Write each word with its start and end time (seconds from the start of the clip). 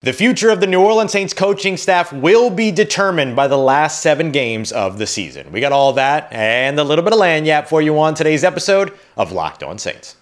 The 0.00 0.12
future 0.12 0.50
of 0.50 0.60
the 0.60 0.68
New 0.68 0.80
Orleans 0.80 1.10
Saints 1.10 1.34
coaching 1.34 1.76
staff 1.76 2.12
will 2.12 2.50
be 2.50 2.70
determined 2.70 3.34
by 3.34 3.48
the 3.48 3.58
last 3.58 4.00
seven 4.00 4.30
games 4.30 4.70
of 4.70 4.96
the 4.96 5.08
season. 5.08 5.50
We 5.50 5.58
got 5.58 5.72
all 5.72 5.94
that 5.94 6.32
and 6.32 6.78
a 6.78 6.84
little 6.84 7.02
bit 7.02 7.12
of 7.12 7.18
lagniappe 7.18 7.66
for 7.66 7.82
you 7.82 7.98
on 7.98 8.14
today's 8.14 8.44
episode 8.44 8.96
of 9.16 9.32
Locked 9.32 9.64
On 9.64 9.76
Saints. 9.76 10.14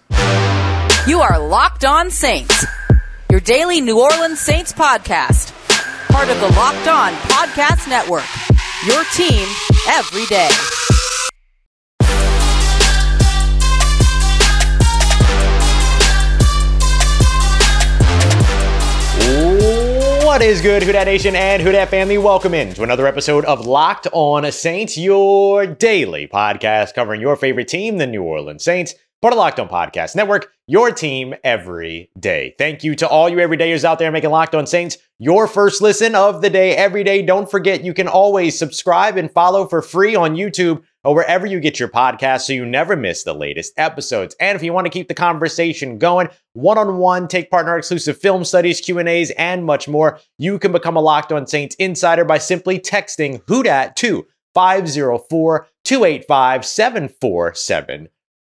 You 1.06 1.20
are 1.20 1.38
Locked 1.38 1.84
On 1.84 2.10
Saints, 2.10 2.64
your 3.30 3.40
daily 3.40 3.82
New 3.82 4.00
Orleans 4.00 4.40
Saints 4.40 4.72
podcast, 4.72 5.52
part 6.08 6.30
of 6.30 6.40
the 6.40 6.48
Locked 6.56 6.88
On 6.88 7.12
Podcast 7.28 7.86
Network. 7.86 8.24
Your 8.86 9.04
team 9.12 9.46
every 9.90 10.24
day. 10.24 10.48
What 20.36 20.44
is 20.44 20.60
good, 20.60 20.82
Who 20.82 20.92
Dat 20.92 21.06
Nation 21.06 21.34
and 21.34 21.62
Who 21.62 21.72
Dat 21.72 21.88
family? 21.88 22.18
Welcome 22.18 22.52
in 22.52 22.74
to 22.74 22.82
another 22.82 23.06
episode 23.06 23.46
of 23.46 23.64
Locked 23.64 24.06
On 24.12 24.52
Saints, 24.52 24.98
your 24.98 25.64
daily 25.64 26.26
podcast 26.26 26.92
covering 26.92 27.22
your 27.22 27.36
favorite 27.36 27.68
team, 27.68 27.96
the 27.96 28.06
New 28.06 28.22
Orleans 28.22 28.62
Saints. 28.62 28.94
Part 29.22 29.32
of 29.32 29.38
Locked 29.38 29.58
On 29.60 29.66
Podcast 29.66 30.14
Network, 30.14 30.52
your 30.66 30.90
team 30.90 31.34
every 31.42 32.10
day. 32.20 32.54
Thank 32.58 32.84
you 32.84 32.94
to 32.96 33.08
all 33.08 33.30
you 33.30 33.38
everydayers 33.38 33.82
out 33.82 33.98
there 33.98 34.12
making 34.12 34.28
Locked 34.28 34.54
On 34.54 34.66
Saints 34.66 34.98
your 35.18 35.46
first 35.46 35.80
listen 35.80 36.14
of 36.14 36.42
the 36.42 36.50
day 36.50 36.76
every 36.76 37.02
day. 37.02 37.22
Don't 37.22 37.50
forget, 37.50 37.82
you 37.82 37.94
can 37.94 38.06
always 38.06 38.58
subscribe 38.58 39.16
and 39.16 39.30
follow 39.30 39.66
for 39.66 39.80
free 39.80 40.14
on 40.14 40.36
YouTube 40.36 40.82
or 41.06 41.14
wherever 41.14 41.46
you 41.46 41.60
get 41.60 41.78
your 41.78 41.88
podcast 41.88 42.42
so 42.42 42.52
you 42.52 42.66
never 42.66 42.96
miss 42.96 43.22
the 43.22 43.34
latest 43.34 43.72
episodes. 43.76 44.34
And 44.40 44.56
if 44.56 44.62
you 44.62 44.72
want 44.72 44.86
to 44.86 44.90
keep 44.90 45.08
the 45.08 45.14
conversation 45.14 45.98
going, 45.98 46.28
one-on-one, 46.54 47.28
take 47.28 47.50
part 47.50 47.66
in 47.66 47.70
our 47.70 47.78
exclusive 47.78 48.18
film 48.18 48.44
studies, 48.44 48.80
Q&As, 48.80 49.30
and 49.32 49.64
much 49.64 49.88
more, 49.88 50.18
you 50.38 50.58
can 50.58 50.72
become 50.72 50.96
a 50.96 51.00
Locked 51.00 51.32
On 51.32 51.46
Saints 51.46 51.76
insider 51.76 52.24
by 52.24 52.38
simply 52.38 52.78
texting 52.78 53.42
WHODAT 53.44 53.94
to 53.96 54.26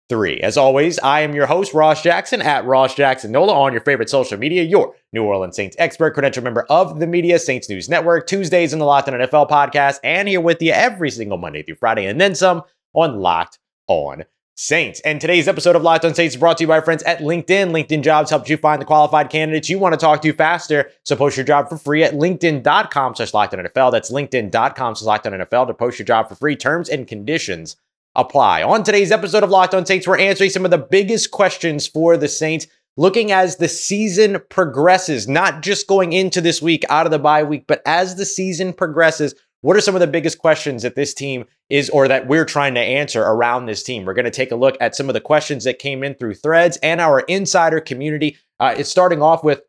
504-285-7473. 0.10 0.40
As 0.40 0.58
always, 0.58 1.00
I 1.00 1.22
am 1.22 1.34
your 1.34 1.46
host, 1.46 1.74
Ross 1.74 2.02
Jackson, 2.02 2.42
at 2.42 2.66
Ross 2.66 2.96
Jackson 2.96 3.32
Nola 3.32 3.54
on 3.54 3.72
your 3.72 3.82
favorite 3.82 4.10
social 4.10 4.38
media, 4.38 4.64
your 4.64 4.96
New 5.14 5.24
Orleans 5.24 5.56
Saints 5.56 5.76
expert, 5.80 6.14
credential 6.14 6.44
member 6.44 6.64
of 6.70 7.00
the 7.00 7.08
media, 7.08 7.40
Saints 7.40 7.70
News 7.70 7.90
Network, 7.90 8.28
Tuesdays 8.28 8.74
in 8.74 8.80
the 8.80 8.86
Locked 8.86 9.10
On 9.10 9.14
NFL 9.14 9.50
podcast, 9.50 10.00
and 10.04 10.28
here 10.28 10.42
with 10.42 10.62
you 10.62 10.72
every 10.72 11.12
single 11.12 11.38
Monday 11.38 11.64
through 11.64 11.76
Friday, 11.76 12.06
and 12.06 12.20
then 12.20 12.36
some 12.36 12.64
on 12.94 13.20
Locked 13.20 13.60
On 13.88 14.26
Saints. 14.56 15.00
And 15.02 15.22
today's 15.22 15.48
episode 15.48 15.76
of 15.76 15.84
Locked 15.84 16.06
On 16.06 16.14
Saints 16.14 16.36
is 16.36 16.40
brought 16.40 16.58
to 16.58 16.64
you 16.64 16.68
by 16.68 16.76
our 16.76 16.82
friends 16.82 17.04
at 17.04 17.20
LinkedIn. 17.20 17.72
LinkedIn 17.72 18.04
Jobs 18.04 18.30
helps 18.30 18.50
you 18.50 18.58
find 18.58 18.82
the 18.82 18.86
qualified 18.86 19.30
candidates 19.30 19.70
you 19.70 19.80
want 19.80 19.94
to 19.94 19.98
talk 19.98 20.22
to 20.22 20.34
faster. 20.34 20.92
So 21.06 21.16
post 21.16 21.38
your 21.38 21.46
job 21.46 21.70
for 21.70 21.78
free 21.78 22.04
at 22.04 22.14
LinkedIn.com 22.14 23.16
slash 23.16 23.34
Locked 23.34 23.54
On 23.54 23.64
NFL. 23.64 23.92
That's 23.92 24.12
LinkedIn.com 24.12 24.96
slash 24.96 25.06
Locked 25.06 25.28
On 25.28 25.34
NFL 25.34 25.68
to 25.68 25.74
post 25.74 25.98
your 25.98 26.06
job 26.06 26.28
for 26.28 26.36
free. 26.36 26.58
Terms 26.58 26.90
and 26.90 27.08
conditions 27.08 27.78
apply. 28.16 28.64
On 28.64 28.84
today's 28.84 29.12
episode 29.12 29.44
of 29.44 29.50
Locked 29.50 29.74
On 29.74 29.86
Saints, 29.86 30.08
we're 30.08 30.20
answering 30.20 30.50
some 30.50 30.66
of 30.66 30.72
the 30.72 30.78
biggest 30.78 31.32
questions 31.32 31.88
for 31.88 32.18
the 32.18 32.28
Saints 32.28 32.68
looking 32.98 33.32
as 33.32 33.56
the 33.56 33.68
season 33.68 34.42
progresses, 34.50 35.28
not 35.28 35.62
just 35.62 35.88
going 35.88 36.12
into 36.12 36.42
this 36.42 36.62
week 36.62 36.84
out 36.90 37.06
of 37.06 37.12
the 37.12 37.20
bye 37.20 37.44
week, 37.44 37.66
but 37.68 37.82
as 37.86 38.16
the 38.16 38.26
season 38.26 38.74
progresses, 38.74 39.34
what 39.62 39.76
are 39.76 39.82
some 39.82 39.96
of 39.96 40.02
the 40.02 40.08
biggest 40.08 40.38
questions 40.38 40.84
that 40.84 40.96
this 40.96 41.14
team 41.14 41.46
is 41.70 41.90
or 41.90 42.08
that 42.08 42.28
we're 42.28 42.46
trying 42.46 42.74
to 42.76 42.82
answer 42.82 43.22
around 43.22 43.66
this 43.66 43.84
team? 43.84 44.06
We're 44.06 44.14
going 44.14 44.26
to 44.26 44.32
take 44.32 44.52
a 44.52 44.56
look 44.56 44.76
at 44.82 44.96
some 44.96 45.10
of 45.10 45.14
the 45.14 45.22
questions 45.22 45.64
that 45.64 45.80
came 45.80 46.04
in 46.04 46.16
through 46.16 46.36
threads 46.36 46.78
and 46.78 47.02
our 47.02 47.22
insider 47.22 47.80
community. 47.80 48.38
Uh, 48.60 48.76
it's 48.78 48.90
starting 48.90 49.22
off 49.22 49.44
with 49.44 49.62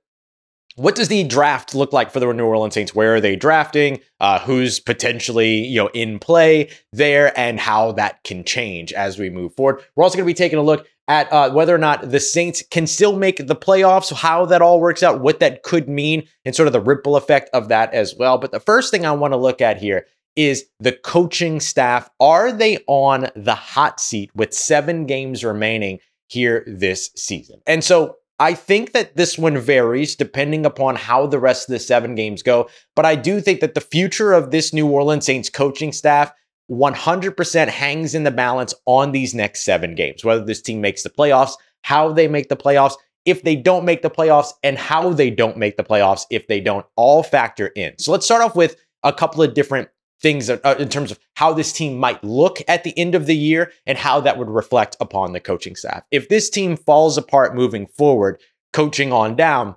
what 0.80 0.94
does 0.94 1.08
the 1.08 1.24
draft 1.24 1.74
look 1.74 1.92
like 1.92 2.10
for 2.10 2.20
the 2.20 2.32
New 2.32 2.46
Orleans 2.46 2.72
Saints? 2.72 2.94
Where 2.94 3.16
are 3.16 3.20
they 3.20 3.36
drafting? 3.36 4.00
Uh, 4.18 4.38
who's 4.38 4.80
potentially 4.80 5.66
you 5.66 5.76
know 5.76 5.88
in 5.88 6.18
play 6.18 6.70
there, 6.92 7.38
and 7.38 7.60
how 7.60 7.92
that 7.92 8.24
can 8.24 8.44
change 8.44 8.92
as 8.94 9.18
we 9.18 9.28
move 9.28 9.54
forward. 9.54 9.84
We're 9.94 10.04
also 10.04 10.16
going 10.16 10.26
to 10.26 10.30
be 10.30 10.34
taking 10.34 10.58
a 10.58 10.62
look 10.62 10.86
at 11.06 11.30
uh, 11.32 11.50
whether 11.50 11.74
or 11.74 11.78
not 11.78 12.10
the 12.10 12.20
Saints 12.20 12.62
can 12.70 12.86
still 12.86 13.16
make 13.16 13.46
the 13.46 13.56
playoffs, 13.56 14.12
how 14.12 14.46
that 14.46 14.62
all 14.62 14.80
works 14.80 15.02
out, 15.02 15.20
what 15.20 15.40
that 15.40 15.62
could 15.64 15.88
mean, 15.88 16.26
and 16.46 16.54
sort 16.54 16.66
of 16.66 16.72
the 16.72 16.80
ripple 16.80 17.16
effect 17.16 17.50
of 17.52 17.68
that 17.68 17.92
as 17.92 18.14
well. 18.14 18.38
But 18.38 18.52
the 18.52 18.60
first 18.60 18.90
thing 18.90 19.04
I 19.04 19.12
want 19.12 19.32
to 19.32 19.38
look 19.38 19.60
at 19.60 19.76
here 19.76 20.06
is 20.34 20.64
the 20.78 20.92
coaching 20.92 21.60
staff. 21.60 22.08
Are 22.20 22.52
they 22.52 22.78
on 22.86 23.28
the 23.36 23.54
hot 23.54 24.00
seat 24.00 24.30
with 24.34 24.54
seven 24.54 25.04
games 25.04 25.44
remaining 25.44 25.98
here 26.28 26.64
this 26.66 27.10
season? 27.16 27.60
And 27.66 27.84
so 27.84 28.16
I 28.40 28.54
think 28.54 28.92
that 28.92 29.16
this 29.16 29.36
one 29.36 29.58
varies 29.58 30.16
depending 30.16 30.64
upon 30.64 30.96
how 30.96 31.26
the 31.26 31.38
rest 31.38 31.68
of 31.68 31.74
the 31.74 31.78
seven 31.78 32.14
games 32.14 32.42
go. 32.42 32.70
But 32.96 33.04
I 33.04 33.14
do 33.14 33.38
think 33.38 33.60
that 33.60 33.74
the 33.74 33.82
future 33.82 34.32
of 34.32 34.50
this 34.50 34.72
New 34.72 34.88
Orleans 34.88 35.26
Saints 35.26 35.50
coaching 35.50 35.92
staff 35.92 36.32
100% 36.70 37.68
hangs 37.68 38.14
in 38.14 38.24
the 38.24 38.30
balance 38.30 38.72
on 38.86 39.12
these 39.12 39.34
next 39.34 39.62
seven 39.62 39.94
games, 39.94 40.24
whether 40.24 40.44
this 40.44 40.62
team 40.62 40.80
makes 40.80 41.02
the 41.02 41.10
playoffs, 41.10 41.52
how 41.82 42.12
they 42.12 42.28
make 42.28 42.48
the 42.48 42.56
playoffs, 42.56 42.94
if 43.26 43.42
they 43.42 43.56
don't 43.56 43.84
make 43.84 44.00
the 44.00 44.10
playoffs, 44.10 44.52
and 44.62 44.78
how 44.78 45.10
they 45.10 45.30
don't 45.30 45.58
make 45.58 45.76
the 45.76 45.84
playoffs 45.84 46.24
if 46.30 46.46
they 46.46 46.60
don't 46.60 46.86
all 46.96 47.22
factor 47.22 47.66
in. 47.68 47.92
So 47.98 48.10
let's 48.10 48.24
start 48.24 48.42
off 48.42 48.56
with 48.56 48.76
a 49.02 49.12
couple 49.12 49.42
of 49.42 49.52
different 49.52 49.88
things 50.20 50.50
uh, 50.50 50.76
in 50.78 50.88
terms 50.88 51.10
of 51.10 51.18
how 51.34 51.52
this 51.52 51.72
team 51.72 51.98
might 51.98 52.22
look 52.22 52.58
at 52.68 52.84
the 52.84 52.96
end 52.98 53.14
of 53.14 53.26
the 53.26 53.36
year 53.36 53.72
and 53.86 53.96
how 53.96 54.20
that 54.20 54.38
would 54.38 54.50
reflect 54.50 54.96
upon 55.00 55.32
the 55.32 55.40
coaching 55.40 55.76
staff. 55.76 56.02
If 56.10 56.28
this 56.28 56.50
team 56.50 56.76
falls 56.76 57.16
apart 57.16 57.54
moving 57.54 57.86
forward, 57.86 58.40
coaching 58.72 59.12
on 59.12 59.36
down, 59.36 59.76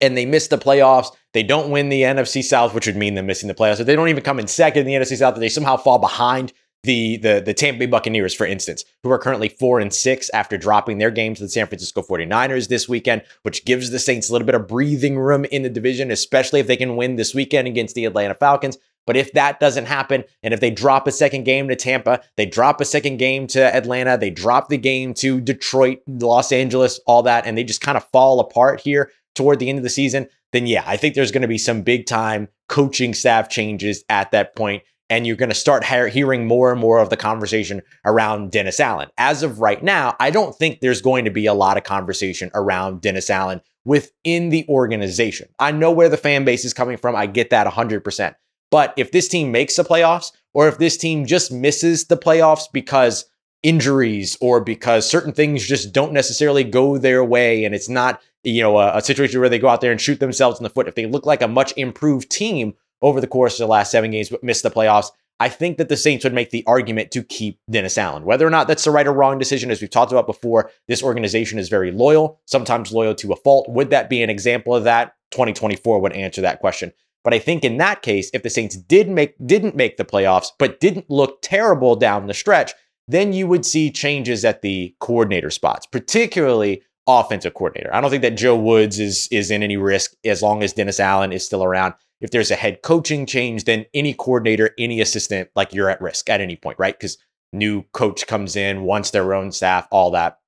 and 0.00 0.16
they 0.16 0.26
miss 0.26 0.48
the 0.48 0.58
playoffs. 0.58 1.08
They 1.32 1.42
don't 1.42 1.70
win 1.70 1.88
the 1.88 2.02
NFC 2.02 2.42
South, 2.42 2.74
which 2.74 2.86
would 2.86 2.96
mean 2.96 3.14
them 3.14 3.26
missing 3.26 3.48
the 3.48 3.54
playoffs. 3.54 3.80
If 3.80 3.86
they 3.86 3.96
don't 3.96 4.08
even 4.08 4.22
come 4.22 4.38
in 4.38 4.46
second 4.46 4.80
in 4.80 4.86
the 4.86 4.92
NFC 4.92 5.16
South, 5.16 5.36
they 5.36 5.48
somehow 5.48 5.76
fall 5.76 5.98
behind 5.98 6.52
the, 6.82 7.16
the, 7.16 7.42
the 7.44 7.54
Tampa 7.54 7.80
Bay 7.80 7.86
Buccaneers, 7.86 8.34
for 8.34 8.46
instance, 8.46 8.84
who 9.02 9.10
are 9.10 9.18
currently 9.18 9.48
four 9.48 9.80
and 9.80 9.92
six 9.92 10.30
after 10.30 10.56
dropping 10.56 10.98
their 10.98 11.10
game 11.10 11.34
to 11.34 11.42
the 11.42 11.48
San 11.48 11.66
Francisco 11.66 12.02
49ers 12.02 12.68
this 12.68 12.88
weekend, 12.88 13.22
which 13.42 13.64
gives 13.64 13.90
the 13.90 13.98
Saints 13.98 14.28
a 14.28 14.32
little 14.32 14.46
bit 14.46 14.54
of 14.54 14.68
breathing 14.68 15.18
room 15.18 15.44
in 15.46 15.62
the 15.62 15.68
division, 15.68 16.10
especially 16.10 16.60
if 16.60 16.66
they 16.66 16.76
can 16.76 16.96
win 16.96 17.16
this 17.16 17.34
weekend 17.34 17.66
against 17.66 17.94
the 17.94 18.04
Atlanta 18.04 18.34
Falcons. 18.34 18.78
But 19.06 19.16
if 19.16 19.32
that 19.32 19.60
doesn't 19.60 19.86
happen, 19.86 20.24
and 20.42 20.52
if 20.52 20.60
they 20.60 20.70
drop 20.70 21.06
a 21.06 21.12
second 21.12 21.44
game 21.44 21.68
to 21.68 21.76
Tampa, 21.76 22.20
they 22.36 22.46
drop 22.46 22.80
a 22.80 22.84
second 22.84 23.18
game 23.18 23.46
to 23.48 23.74
Atlanta, 23.74 24.18
they 24.18 24.30
drop 24.30 24.68
the 24.68 24.78
game 24.78 25.14
to 25.14 25.40
Detroit, 25.40 26.00
Los 26.06 26.52
Angeles, 26.52 27.00
all 27.06 27.22
that, 27.22 27.46
and 27.46 27.56
they 27.56 27.64
just 27.64 27.80
kind 27.80 27.96
of 27.96 28.04
fall 28.10 28.40
apart 28.40 28.80
here 28.80 29.10
toward 29.36 29.60
the 29.60 29.68
end 29.68 29.78
of 29.78 29.84
the 29.84 29.90
season, 29.90 30.26
then 30.52 30.66
yeah, 30.66 30.82
I 30.86 30.96
think 30.96 31.14
there's 31.14 31.30
going 31.30 31.42
to 31.42 31.48
be 31.48 31.58
some 31.58 31.82
big 31.82 32.06
time 32.06 32.48
coaching 32.68 33.14
staff 33.14 33.48
changes 33.48 34.02
at 34.08 34.32
that 34.32 34.56
point, 34.56 34.82
and 35.08 35.26
you're 35.26 35.36
going 35.36 35.50
to 35.50 35.54
start 35.54 35.84
hearing 35.84 36.46
more 36.46 36.72
and 36.72 36.80
more 36.80 36.98
of 36.98 37.10
the 37.10 37.16
conversation 37.16 37.82
around 38.04 38.50
Dennis 38.50 38.80
Allen. 38.80 39.10
As 39.18 39.42
of 39.42 39.60
right 39.60 39.82
now, 39.82 40.16
I 40.18 40.30
don't 40.30 40.56
think 40.56 40.80
there's 40.80 41.02
going 41.02 41.26
to 41.26 41.30
be 41.30 41.46
a 41.46 41.54
lot 41.54 41.76
of 41.76 41.84
conversation 41.84 42.50
around 42.54 43.02
Dennis 43.02 43.30
Allen 43.30 43.60
within 43.84 44.48
the 44.48 44.66
organization. 44.68 45.48
I 45.60 45.70
know 45.70 45.92
where 45.92 46.08
the 46.08 46.16
fan 46.16 46.44
base 46.44 46.64
is 46.64 46.74
coming 46.74 46.96
from. 46.96 47.14
I 47.14 47.26
get 47.26 47.50
that 47.50 47.66
100%. 47.68 48.34
But 48.70 48.94
if 48.96 49.12
this 49.12 49.28
team 49.28 49.52
makes 49.52 49.76
the 49.76 49.84
playoffs, 49.84 50.32
or 50.54 50.68
if 50.68 50.78
this 50.78 50.96
team 50.96 51.26
just 51.26 51.52
misses 51.52 52.06
the 52.06 52.16
playoffs 52.16 52.64
because 52.72 53.26
injuries 53.62 54.36
or 54.40 54.60
because 54.60 55.08
certain 55.08 55.32
things 55.32 55.66
just 55.66 55.92
don't 55.92 56.12
necessarily 56.12 56.64
go 56.64 56.98
their 56.98 57.24
way 57.24 57.64
and 57.64 57.74
it's 57.74 57.88
not 57.88 58.20
you 58.44 58.62
know 58.62 58.78
a, 58.78 58.96
a, 58.98 59.02
situation 59.02 59.40
where 59.40 59.48
they 59.48 59.58
go 59.58 59.68
out 59.68 59.80
there 59.80 59.90
and 59.90 60.00
shoot 60.00 60.20
themselves 60.20 60.58
in 60.58 60.62
the 60.62 60.70
foot 60.70 60.86
if 60.86 60.94
they 60.94 61.06
look 61.06 61.26
like 61.26 61.42
a 61.42 61.48
much 61.48 61.72
improved 61.76 62.30
team 62.30 62.74
over 63.02 63.20
the 63.20 63.26
course 63.26 63.54
of 63.54 63.58
the 63.58 63.70
last 63.70 63.90
seven 63.90 64.10
games 64.10 64.28
but 64.28 64.44
miss 64.44 64.62
the 64.62 64.70
playoffs 64.70 65.10
i 65.40 65.48
think 65.48 65.78
that 65.78 65.88
the 65.88 65.96
saints 65.96 66.22
would 66.22 66.34
make 66.34 66.50
the 66.50 66.62
argument 66.66 67.10
to 67.10 67.22
keep 67.24 67.58
dennis 67.68 67.98
allen. 67.98 68.24
Whether 68.24 68.46
or 68.46 68.50
not 68.50 68.68
that's 68.68 68.84
the 68.84 68.90
right 68.90 69.06
or 69.06 69.12
wrong 69.12 69.38
decision 69.38 69.70
as 69.70 69.80
we've 69.80 69.90
talked 69.90 70.12
about 70.12 70.26
before 70.26 70.70
this 70.86 71.02
organization 71.02 71.58
is 71.58 71.68
very 71.68 71.90
loyal 71.90 72.40
sometimes 72.46 72.92
loyal 72.92 73.14
to 73.16 73.32
a 73.32 73.36
fault. 73.36 73.68
Would 73.68 73.90
that 73.90 74.08
be 74.08 74.22
an 74.22 74.30
example 74.30 74.76
of 74.76 74.84
that? 74.84 75.14
2024 75.32 75.98
would 76.00 76.12
answer 76.12 76.42
that 76.42 76.60
question 76.60 76.92
but 77.26 77.34
I 77.34 77.40
think 77.40 77.64
in 77.64 77.78
that 77.78 78.02
case, 78.02 78.30
if 78.32 78.44
the 78.44 78.50
Saints 78.50 78.76
did 78.76 79.08
make 79.08 79.34
didn't 79.44 79.74
make 79.74 79.96
the 79.96 80.04
playoffs, 80.04 80.52
but 80.60 80.78
didn't 80.78 81.10
look 81.10 81.42
terrible 81.42 81.96
down 81.96 82.28
the 82.28 82.34
stretch, 82.34 82.72
then 83.08 83.32
you 83.32 83.48
would 83.48 83.66
see 83.66 83.90
changes 83.90 84.44
at 84.44 84.62
the 84.62 84.94
coordinator 85.00 85.50
spots, 85.50 85.86
particularly 85.86 86.84
offensive 87.08 87.54
coordinator. 87.54 87.92
I 87.92 88.00
don't 88.00 88.10
think 88.10 88.22
that 88.22 88.36
Joe 88.36 88.54
Woods 88.54 89.00
is 89.00 89.26
is 89.32 89.50
in 89.50 89.64
any 89.64 89.76
risk 89.76 90.12
as 90.24 90.40
long 90.40 90.62
as 90.62 90.72
Dennis 90.72 91.00
Allen 91.00 91.32
is 91.32 91.44
still 91.44 91.64
around. 91.64 91.94
If 92.20 92.30
there's 92.30 92.52
a 92.52 92.54
head 92.54 92.82
coaching 92.82 93.26
change, 93.26 93.64
then 93.64 93.86
any 93.92 94.14
coordinator, 94.14 94.70
any 94.78 95.00
assistant, 95.00 95.50
like 95.56 95.74
you're 95.74 95.90
at 95.90 96.00
risk 96.00 96.30
at 96.30 96.40
any 96.40 96.54
point, 96.54 96.78
right? 96.78 96.96
Because 96.96 97.18
new 97.52 97.82
coach 97.92 98.28
comes 98.28 98.54
in, 98.54 98.82
wants 98.82 99.10
their 99.10 99.34
own 99.34 99.50
staff, 99.50 99.88
all 99.90 100.12
that. 100.12 100.38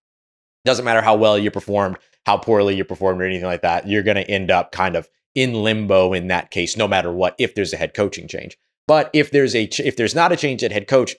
Doesn't 0.65 0.85
matter 0.85 1.03
how 1.03 1.17
well 1.17 1.37
you 1.37 1.51
performed, 1.51 1.97
how 2.25 2.37
poorly 2.37 2.77
you 2.77 2.85
performed, 2.85 3.21
or 3.21 3.25
anything 3.25 3.47
like 3.47 3.63
that. 3.63 3.89
You're 3.89 4.05
going 4.05 4.17
to 4.17 4.31
end 4.31 4.53
up 4.53 4.71
kind 4.71 4.95
of 4.95 5.09
in 5.39 5.55
limbo 5.55 6.13
in 6.13 6.27
that 6.27 6.51
case, 6.51 6.77
no 6.77 6.89
matter 6.89 7.13
what, 7.13 7.37
if 7.39 7.55
there's 7.55 7.73
a 7.73 7.77
head 7.77 7.95
coaching 7.95 8.27
change. 8.27 8.59
But 8.89 9.09
if 9.13 9.31
there's 9.31 9.55
a 9.55 9.65
if 9.79 9.97
there's 9.97 10.15
not 10.15 10.33
a 10.33 10.37
change 10.37 10.65
at 10.65 10.73
head 10.73 10.89
coach, 10.89 11.15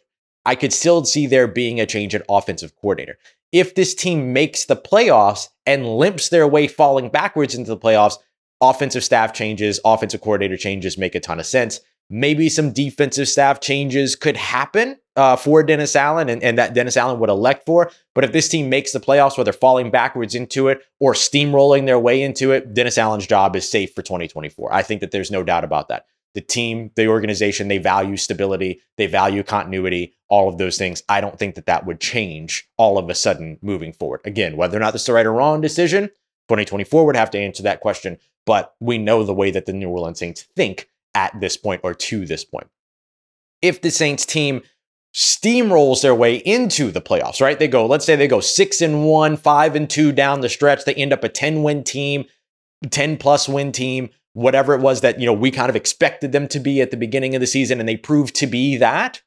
I 0.46 0.56
could 0.56 0.74
still 0.74 1.06
see 1.06 1.26
there 1.26 1.48
being 1.48 1.80
a 1.80 1.86
change 1.86 2.14
at 2.14 2.26
offensive 2.28 2.76
coordinator. 2.76 3.18
If 3.54 3.76
this 3.76 3.96
team 3.96 4.34
makes 4.34 4.66
the 4.66 4.76
playoffs 4.76 5.48
and 5.66 5.98
limps 5.98 6.30
their 6.30 6.48
way 6.48 6.68
falling 6.68 7.10
backwards 7.10 7.56
into 7.56 7.70
the 7.70 7.78
playoffs, 7.78 8.18
offensive 8.60 9.06
staff 9.06 9.32
changes, 9.32 9.80
offensive 9.86 10.22
coordinator 10.22 10.58
changes 10.58 10.98
make 10.98 11.16
a 11.16 11.20
ton 11.22 11.40
of 11.40 11.46
sense. 11.46 11.80
Maybe 12.10 12.50
some 12.50 12.72
defensive 12.72 13.28
staff 13.28 13.60
changes 13.60 14.16
could 14.16 14.36
happen 14.36 14.98
uh, 15.16 15.36
for 15.36 15.62
Dennis 15.64 15.96
Allen 15.96 16.30
and, 16.30 16.42
and 16.42 16.58
that 16.58 16.74
Dennis 16.74 16.98
Allen 16.98 17.20
would 17.20 17.30
elect 17.30 17.66
for. 17.66 17.92
But 18.16 18.24
if 18.24 18.32
this 18.32 18.50
team 18.50 18.70
makes 18.70 18.94
the 18.94 19.00
playoffs, 19.00 19.38
whether 19.38 19.52
falling 19.52 19.92
backwards 19.92 20.34
into 20.34 20.70
it 20.70 20.82
or 21.00 21.14
steamrolling 21.14 21.86
their 21.86 22.00
way 22.00 22.24
into 22.24 22.52
it, 22.52 22.74
Dennis 22.74 22.98
Allen's 22.98 23.28
job 23.28 23.56
is 23.56 23.70
safe 23.70 23.94
for 23.94 24.02
2024. 24.02 24.74
I 24.74 24.82
think 24.82 25.02
that 25.02 25.12
there's 25.12 25.30
no 25.30 25.44
doubt 25.44 25.64
about 25.64 25.90
that. 25.90 26.06
The 26.36 26.42
team, 26.42 26.92
the 26.96 27.08
organization, 27.08 27.68
they 27.68 27.80
value 27.80 28.16
stability, 28.16 28.82
they 28.98 29.08
value 29.08 29.44
continuity, 29.44 30.14
all 30.30 30.48
of 30.48 30.58
those 30.58 30.78
things. 30.78 31.04
I 31.10 31.22
don't 31.22 31.38
think 31.38 31.56
that 31.56 31.66
that 31.66 31.86
would 31.86 32.00
change 32.00 32.68
all 32.78 32.98
of 32.98 33.10
a 33.10 33.16
sudden 33.16 33.58
moving 33.62 33.94
forward. 33.94 34.22
Again, 34.26 34.56
whether 34.56 34.78
or 34.78 34.80
not 34.80 34.94
this 34.94 35.02
is 35.02 35.08
the 35.08 35.14
right 35.14 35.26
or 35.26 35.34
wrong 35.34 35.60
decision, 35.60 36.08
2024 36.48 37.06
would 37.06 37.16
have 37.16 37.32
to 37.32 37.40
answer 37.40 37.64
that 37.64 37.82
question. 37.82 38.18
But 38.46 38.74
we 38.80 38.98
know 38.98 39.24
the 39.24 39.34
way 39.34 39.52
that 39.52 39.66
the 39.66 39.74
New 39.74 39.90
Orleans 39.90 40.20
Saints 40.20 40.44
think 40.56 40.88
at 41.20 41.38
this 41.42 41.58
point 41.58 41.82
or 41.84 41.94
to 41.94 42.26
this 42.26 42.46
point. 42.46 42.68
If 43.62 43.82
the 43.82 43.92
Saints 43.92 44.26
team 44.26 44.62
steamrolls 45.14 46.02
their 46.02 46.16
way 46.16 46.36
into 46.38 46.92
the 46.92 47.02
playoffs, 47.02 47.42
right? 47.42 47.60
They 47.60 47.68
go, 47.68 47.86
let's 47.86 48.06
say 48.06 48.16
they 48.16 48.28
go 48.28 48.40
six 48.40 48.80
and 48.80 49.06
one, 49.06 49.36
five 49.36 49.76
and 49.76 49.90
two 49.90 50.14
down 50.14 50.40
the 50.40 50.48
stretch. 50.48 50.86
They 50.86 50.94
end 50.94 51.12
up 51.12 51.24
a 51.26 51.30
10 51.30 51.62
win 51.62 51.84
team, 51.84 52.24
10 52.90 53.18
plus 53.18 53.50
win 53.50 53.74
team, 53.74 54.10
whatever 54.34 54.74
it 54.74 54.82
was 54.82 55.02
that, 55.02 55.20
you 55.20 55.26
know, 55.26 55.34
we 55.34 55.52
kind 55.52 55.70
of 55.70 55.76
expected 55.76 56.32
them 56.32 56.48
to 56.48 56.60
be 56.60 56.80
at 56.80 56.92
the 56.92 56.98
beginning 56.98 57.36
of 57.36 57.42
the 57.42 57.48
season, 57.48 57.80
and 57.80 57.90
they 57.90 57.98
proved 57.98 58.36
to 58.36 58.48
be 58.48 58.78
that. 58.78 59.22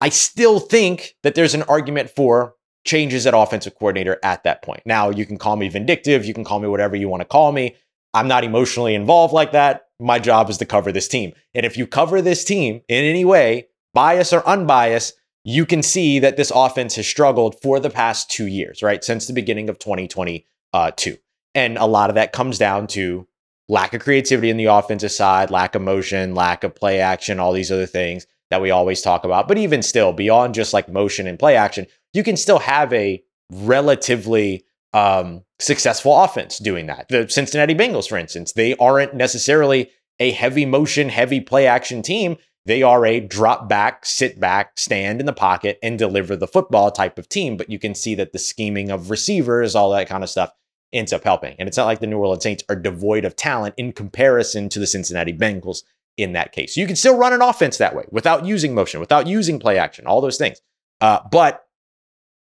I 0.00 0.08
still 0.08 0.58
think 0.58 1.14
that 1.22 1.34
there's 1.34 1.54
an 1.54 1.62
argument 1.64 2.10
for 2.10 2.54
changes 2.84 3.26
at 3.26 3.34
offensive 3.36 3.74
coordinator 3.78 4.18
at 4.22 4.44
that 4.44 4.62
point. 4.62 4.82
Now, 4.86 5.10
you 5.10 5.26
can 5.26 5.36
call 5.36 5.56
me 5.56 5.68
vindictive, 5.68 6.24
you 6.24 6.34
can 6.34 6.44
call 6.44 6.58
me 6.58 6.68
whatever 6.68 6.96
you 6.96 7.08
want 7.08 7.20
to 7.20 7.28
call 7.28 7.52
me. 7.52 7.76
I'm 8.14 8.28
not 8.28 8.44
emotionally 8.44 8.94
involved 8.94 9.34
like 9.34 9.52
that. 9.52 9.87
My 10.00 10.18
job 10.18 10.48
is 10.50 10.58
to 10.58 10.66
cover 10.66 10.92
this 10.92 11.08
team. 11.08 11.32
And 11.54 11.66
if 11.66 11.76
you 11.76 11.86
cover 11.86 12.22
this 12.22 12.44
team 12.44 12.82
in 12.88 13.04
any 13.04 13.24
way, 13.24 13.68
bias 13.94 14.32
or 14.32 14.46
unbiased, 14.46 15.14
you 15.44 15.66
can 15.66 15.82
see 15.82 16.18
that 16.18 16.36
this 16.36 16.52
offense 16.54 16.96
has 16.96 17.06
struggled 17.06 17.60
for 17.60 17.80
the 17.80 17.90
past 17.90 18.30
two 18.30 18.46
years, 18.46 18.82
right? 18.82 19.02
Since 19.02 19.26
the 19.26 19.32
beginning 19.32 19.68
of 19.68 19.78
2022. 19.78 21.16
And 21.54 21.78
a 21.78 21.86
lot 21.86 22.10
of 22.10 22.14
that 22.14 22.32
comes 22.32 22.58
down 22.58 22.86
to 22.88 23.26
lack 23.68 23.94
of 23.94 24.00
creativity 24.02 24.50
in 24.50 24.56
the 24.56 24.66
offensive 24.66 25.12
side, 25.12 25.50
lack 25.50 25.74
of 25.74 25.82
motion, 25.82 26.34
lack 26.34 26.64
of 26.64 26.74
play 26.74 27.00
action, 27.00 27.40
all 27.40 27.52
these 27.52 27.72
other 27.72 27.86
things 27.86 28.26
that 28.50 28.62
we 28.62 28.70
always 28.70 29.02
talk 29.02 29.24
about. 29.24 29.48
But 29.48 29.58
even 29.58 29.82
still, 29.82 30.12
beyond 30.12 30.54
just 30.54 30.72
like 30.72 30.88
motion 30.88 31.26
and 31.26 31.38
play 31.38 31.56
action, 31.56 31.86
you 32.12 32.22
can 32.22 32.36
still 32.36 32.58
have 32.60 32.92
a 32.92 33.22
relatively 33.50 34.64
um, 34.92 35.42
successful 35.58 36.16
offense 36.22 36.58
doing 36.58 36.86
that. 36.86 37.08
The 37.08 37.28
Cincinnati 37.28 37.74
Bengals, 37.74 38.08
for 38.08 38.18
instance, 38.18 38.52
they 38.52 38.74
aren't 38.76 39.14
necessarily 39.14 39.90
a 40.20 40.30
heavy 40.30 40.66
motion, 40.66 41.08
heavy 41.08 41.40
play 41.40 41.66
action 41.66 42.02
team. 42.02 42.36
They 42.64 42.82
are 42.82 43.06
a 43.06 43.20
drop 43.20 43.68
back, 43.68 44.04
sit 44.04 44.38
back, 44.38 44.78
stand 44.78 45.20
in 45.20 45.26
the 45.26 45.32
pocket, 45.32 45.78
and 45.82 45.98
deliver 45.98 46.36
the 46.36 46.46
football 46.46 46.90
type 46.90 47.18
of 47.18 47.28
team. 47.28 47.56
But 47.56 47.70
you 47.70 47.78
can 47.78 47.94
see 47.94 48.14
that 48.16 48.32
the 48.32 48.38
scheming 48.38 48.90
of 48.90 49.10
receivers, 49.10 49.74
all 49.74 49.90
that 49.92 50.08
kind 50.08 50.22
of 50.22 50.30
stuff, 50.30 50.50
ends 50.92 51.12
up 51.12 51.24
helping. 51.24 51.54
And 51.58 51.68
it's 51.68 51.76
not 51.76 51.86
like 51.86 52.00
the 52.00 52.06
New 52.06 52.18
Orleans 52.18 52.42
Saints 52.42 52.64
are 52.68 52.76
devoid 52.76 53.24
of 53.24 53.36
talent 53.36 53.74
in 53.78 53.92
comparison 53.92 54.68
to 54.70 54.78
the 54.78 54.86
Cincinnati 54.86 55.32
Bengals 55.32 55.82
in 56.16 56.32
that 56.32 56.52
case. 56.52 56.76
You 56.76 56.86
can 56.86 56.96
still 56.96 57.16
run 57.16 57.32
an 57.32 57.42
offense 57.42 57.78
that 57.78 57.94
way 57.94 58.04
without 58.10 58.44
using 58.44 58.74
motion, 58.74 59.00
without 59.00 59.26
using 59.26 59.58
play 59.58 59.78
action, 59.78 60.06
all 60.06 60.20
those 60.20 60.36
things. 60.36 60.60
Uh, 61.00 61.20
but 61.30 61.64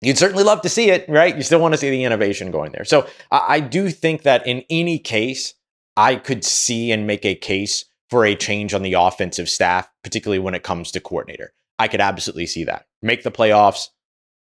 you'd 0.01 0.17
certainly 0.17 0.43
love 0.43 0.61
to 0.61 0.69
see 0.69 0.89
it, 0.89 1.05
right? 1.09 1.35
You 1.35 1.43
still 1.43 1.59
want 1.59 1.73
to 1.73 1.77
see 1.77 1.89
the 1.89 2.03
innovation 2.03 2.51
going 2.51 2.71
there. 2.71 2.85
So 2.85 3.07
I, 3.31 3.59
do 3.59 3.89
think 3.89 4.23
that 4.23 4.45
in 4.45 4.63
any 4.69 4.99
case, 4.99 5.53
I 5.97 6.15
could 6.15 6.43
see 6.43 6.91
and 6.91 7.07
make 7.07 7.25
a 7.25 7.35
case 7.35 7.85
for 8.09 8.25
a 8.25 8.35
change 8.35 8.73
on 8.73 8.83
the 8.83 8.93
offensive 8.93 9.49
staff, 9.49 9.89
particularly 10.03 10.39
when 10.39 10.55
it 10.55 10.63
comes 10.63 10.91
to 10.91 10.99
coordinator. 10.99 11.53
I 11.79 11.87
could 11.87 12.01
absolutely 12.01 12.45
see 12.45 12.63
that. 12.65 12.85
Make 13.01 13.23
the 13.23 13.31
playoffs 13.31 13.89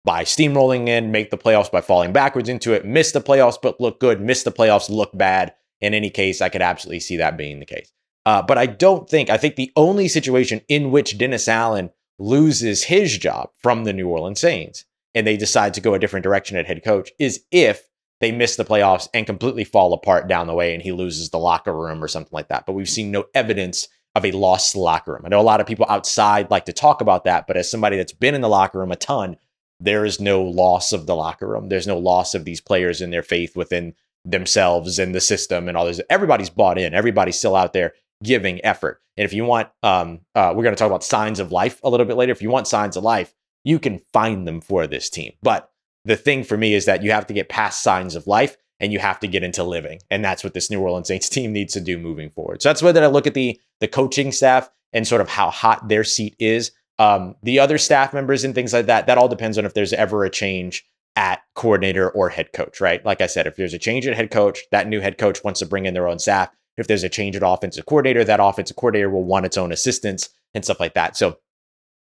by 0.04 0.24
steamrolling 0.24 0.88
in, 0.88 1.10
make 1.10 1.30
the 1.30 1.38
playoffs 1.38 1.70
by 1.70 1.80
falling 1.80 2.12
backwards 2.12 2.48
into 2.48 2.72
it, 2.72 2.84
miss 2.84 3.12
the 3.12 3.20
playoffs 3.20 3.58
but 3.60 3.80
look 3.80 4.00
good, 4.00 4.20
miss 4.20 4.42
the 4.42 4.52
playoffs, 4.52 4.88
look 4.88 5.16
bad. 5.16 5.54
In 5.80 5.94
any 5.94 6.10
case, 6.10 6.40
I 6.40 6.48
could 6.48 6.62
absolutely 6.62 7.00
see 7.00 7.16
that 7.18 7.36
being 7.36 7.60
the 7.60 7.66
case. 7.66 7.92
Uh, 8.24 8.42
but 8.42 8.58
I 8.58 8.66
don't 8.66 9.08
think, 9.08 9.30
I 9.30 9.36
think 9.36 9.56
the 9.56 9.72
only 9.76 10.08
situation 10.08 10.62
in 10.68 10.90
which 10.90 11.18
Dennis 11.18 11.48
Allen 11.48 11.90
loses 12.18 12.84
his 12.84 13.18
job 13.18 13.50
from 13.62 13.84
the 13.84 13.92
New 13.92 14.08
Orleans 14.08 14.40
Saints 14.40 14.84
and 15.16 15.26
they 15.26 15.36
decide 15.36 15.72
to 15.74 15.80
go 15.80 15.94
a 15.94 15.98
different 15.98 16.22
direction 16.22 16.58
at 16.58 16.66
head 16.66 16.84
coach 16.84 17.10
is 17.18 17.40
if 17.50 17.88
they 18.20 18.30
miss 18.30 18.56
the 18.56 18.64
playoffs 18.64 19.08
and 19.14 19.26
completely 19.26 19.64
fall 19.64 19.94
apart 19.94 20.28
down 20.28 20.46
the 20.46 20.54
way 20.54 20.74
and 20.74 20.82
he 20.82 20.92
loses 20.92 21.30
the 21.30 21.38
locker 21.38 21.74
room 21.74 22.04
or 22.04 22.06
something 22.06 22.30
like 22.32 22.48
that. 22.48 22.66
But 22.66 22.74
we've 22.74 22.88
seen 22.88 23.10
no 23.10 23.24
evidence 23.34 23.88
of 24.14 24.26
a 24.26 24.32
lost 24.32 24.76
locker 24.76 25.14
room. 25.14 25.22
I 25.24 25.28
know 25.28 25.40
a 25.40 25.42
lot 25.42 25.60
of 25.60 25.66
people 25.66 25.86
outside 25.88 26.50
like 26.50 26.66
to 26.66 26.72
talk 26.72 27.00
about 27.00 27.24
that, 27.24 27.46
but 27.46 27.56
as 27.56 27.70
somebody 27.70 27.96
that's 27.96 28.12
been 28.12 28.34
in 28.34 28.42
the 28.42 28.48
locker 28.48 28.78
room 28.78 28.92
a 28.92 28.96
ton, 28.96 29.36
there 29.80 30.04
is 30.04 30.20
no 30.20 30.42
loss 30.42 30.92
of 30.92 31.06
the 31.06 31.16
locker 31.16 31.48
room. 31.48 31.70
There's 31.70 31.86
no 31.86 31.98
loss 31.98 32.34
of 32.34 32.44
these 32.44 32.60
players 32.60 33.00
and 33.00 33.12
their 33.12 33.22
faith 33.22 33.56
within 33.56 33.94
themselves 34.24 34.98
and 34.98 35.14
the 35.14 35.20
system 35.20 35.66
and 35.66 35.78
all 35.78 35.86
this. 35.86 36.00
Everybody's 36.10 36.50
bought 36.50 36.78
in. 36.78 36.92
Everybody's 36.92 37.38
still 37.38 37.56
out 37.56 37.72
there 37.72 37.94
giving 38.22 38.62
effort. 38.64 39.00
And 39.16 39.24
if 39.24 39.32
you 39.32 39.46
want, 39.46 39.68
um, 39.82 40.20
uh, 40.34 40.52
we're 40.54 40.62
going 40.62 40.74
to 40.74 40.78
talk 40.78 40.88
about 40.88 41.04
signs 41.04 41.40
of 41.40 41.52
life 41.52 41.80
a 41.82 41.88
little 41.88 42.06
bit 42.06 42.16
later. 42.16 42.32
If 42.32 42.42
you 42.42 42.50
want 42.50 42.68
signs 42.68 42.96
of 42.96 43.04
life, 43.04 43.34
you 43.66 43.80
can 43.80 44.00
find 44.12 44.46
them 44.46 44.60
for 44.60 44.86
this 44.86 45.10
team. 45.10 45.32
But 45.42 45.68
the 46.04 46.16
thing 46.16 46.44
for 46.44 46.56
me 46.56 46.72
is 46.72 46.84
that 46.84 47.02
you 47.02 47.10
have 47.10 47.26
to 47.26 47.34
get 47.34 47.48
past 47.48 47.82
signs 47.82 48.14
of 48.14 48.28
life 48.28 48.56
and 48.78 48.92
you 48.92 49.00
have 49.00 49.18
to 49.18 49.26
get 49.26 49.42
into 49.42 49.64
living. 49.64 49.98
And 50.08 50.24
that's 50.24 50.44
what 50.44 50.54
this 50.54 50.70
New 50.70 50.80
Orleans 50.80 51.08
Saints 51.08 51.28
team 51.28 51.52
needs 51.52 51.72
to 51.72 51.80
do 51.80 51.98
moving 51.98 52.30
forward. 52.30 52.62
So 52.62 52.68
that's 52.68 52.80
where 52.80 52.92
that 52.92 53.02
I 53.02 53.08
look 53.08 53.26
at 53.26 53.34
the 53.34 53.60
the 53.80 53.88
coaching 53.88 54.30
staff 54.30 54.70
and 54.92 55.06
sort 55.06 55.20
of 55.20 55.28
how 55.28 55.50
hot 55.50 55.88
their 55.88 56.04
seat 56.04 56.36
is. 56.38 56.70
Um, 57.00 57.34
the 57.42 57.58
other 57.58 57.76
staff 57.76 58.14
members 58.14 58.44
and 58.44 58.54
things 58.54 58.72
like 58.72 58.86
that, 58.86 59.08
that 59.08 59.18
all 59.18 59.28
depends 59.28 59.58
on 59.58 59.66
if 59.66 59.74
there's 59.74 59.92
ever 59.92 60.24
a 60.24 60.30
change 60.30 60.86
at 61.16 61.42
coordinator 61.54 62.08
or 62.10 62.28
head 62.28 62.52
coach, 62.52 62.80
right? 62.80 63.04
Like 63.04 63.20
I 63.20 63.26
said, 63.26 63.48
if 63.48 63.56
there's 63.56 63.74
a 63.74 63.78
change 63.78 64.06
at 64.06 64.16
head 64.16 64.30
coach, 64.30 64.60
that 64.70 64.86
new 64.86 65.00
head 65.00 65.18
coach 65.18 65.42
wants 65.42 65.58
to 65.60 65.66
bring 65.66 65.86
in 65.86 65.94
their 65.94 66.08
own 66.08 66.20
staff. 66.20 66.50
If 66.76 66.86
there's 66.86 67.04
a 67.04 67.08
change 67.08 67.34
at 67.34 67.42
offensive 67.44 67.86
coordinator, 67.86 68.22
that 68.22 68.40
offensive 68.40 68.76
coordinator 68.76 69.10
will 69.10 69.24
want 69.24 69.44
its 69.44 69.56
own 69.56 69.72
assistants 69.72 70.28
and 70.54 70.64
stuff 70.64 70.78
like 70.78 70.94
that. 70.94 71.16
So 71.16 71.38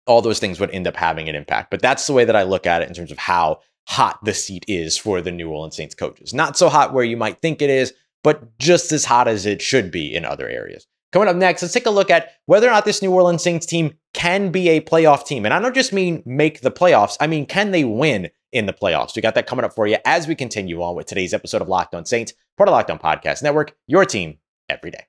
all 0.06 0.22
those 0.22 0.38
things 0.38 0.60
would 0.60 0.70
end 0.70 0.86
up 0.86 0.96
having 0.96 1.28
an 1.28 1.34
impact. 1.34 1.70
But 1.70 1.82
that's 1.82 2.06
the 2.06 2.12
way 2.12 2.24
that 2.24 2.36
I 2.36 2.42
look 2.42 2.66
at 2.66 2.82
it 2.82 2.88
in 2.88 2.94
terms 2.94 3.12
of 3.12 3.18
how 3.18 3.60
hot 3.86 4.18
the 4.24 4.34
seat 4.34 4.64
is 4.68 4.96
for 4.96 5.20
the 5.20 5.32
New 5.32 5.50
Orleans 5.50 5.76
Saints 5.76 5.94
coaches. 5.94 6.34
Not 6.34 6.56
so 6.56 6.68
hot 6.68 6.92
where 6.92 7.04
you 7.04 7.16
might 7.16 7.40
think 7.40 7.62
it 7.62 7.70
is, 7.70 7.92
but 8.22 8.58
just 8.58 8.92
as 8.92 9.04
hot 9.04 9.28
as 9.28 9.46
it 9.46 9.60
should 9.60 9.90
be 9.90 10.14
in 10.14 10.24
other 10.24 10.48
areas. 10.48 10.86
Coming 11.12 11.28
up 11.28 11.36
next, 11.36 11.62
let's 11.62 11.72
take 11.72 11.86
a 11.86 11.90
look 11.90 12.10
at 12.10 12.32
whether 12.46 12.66
or 12.66 12.72
not 12.72 12.84
this 12.84 13.00
New 13.00 13.12
Orleans 13.12 13.42
Saints 13.42 13.66
team 13.66 13.94
can 14.14 14.50
be 14.50 14.68
a 14.70 14.80
playoff 14.80 15.24
team. 15.24 15.44
And 15.44 15.54
I 15.54 15.60
don't 15.60 15.74
just 15.74 15.92
mean 15.92 16.22
make 16.26 16.60
the 16.60 16.72
playoffs, 16.72 17.16
I 17.20 17.28
mean, 17.28 17.46
can 17.46 17.70
they 17.70 17.84
win 17.84 18.30
in 18.52 18.66
the 18.66 18.72
playoffs? 18.72 19.14
We 19.14 19.22
got 19.22 19.36
that 19.36 19.46
coming 19.46 19.64
up 19.64 19.74
for 19.74 19.86
you 19.86 19.98
as 20.04 20.26
we 20.26 20.34
continue 20.34 20.82
on 20.82 20.96
with 20.96 21.06
today's 21.06 21.32
episode 21.32 21.62
of 21.62 21.68
Locked 21.68 21.94
On 21.94 22.04
Saints, 22.04 22.32
part 22.56 22.68
of 22.68 22.72
Locked 22.72 22.90
On 22.90 22.98
Podcast 22.98 23.44
Network, 23.44 23.76
your 23.86 24.04
team 24.04 24.38
every 24.68 24.90
day. 24.90 25.06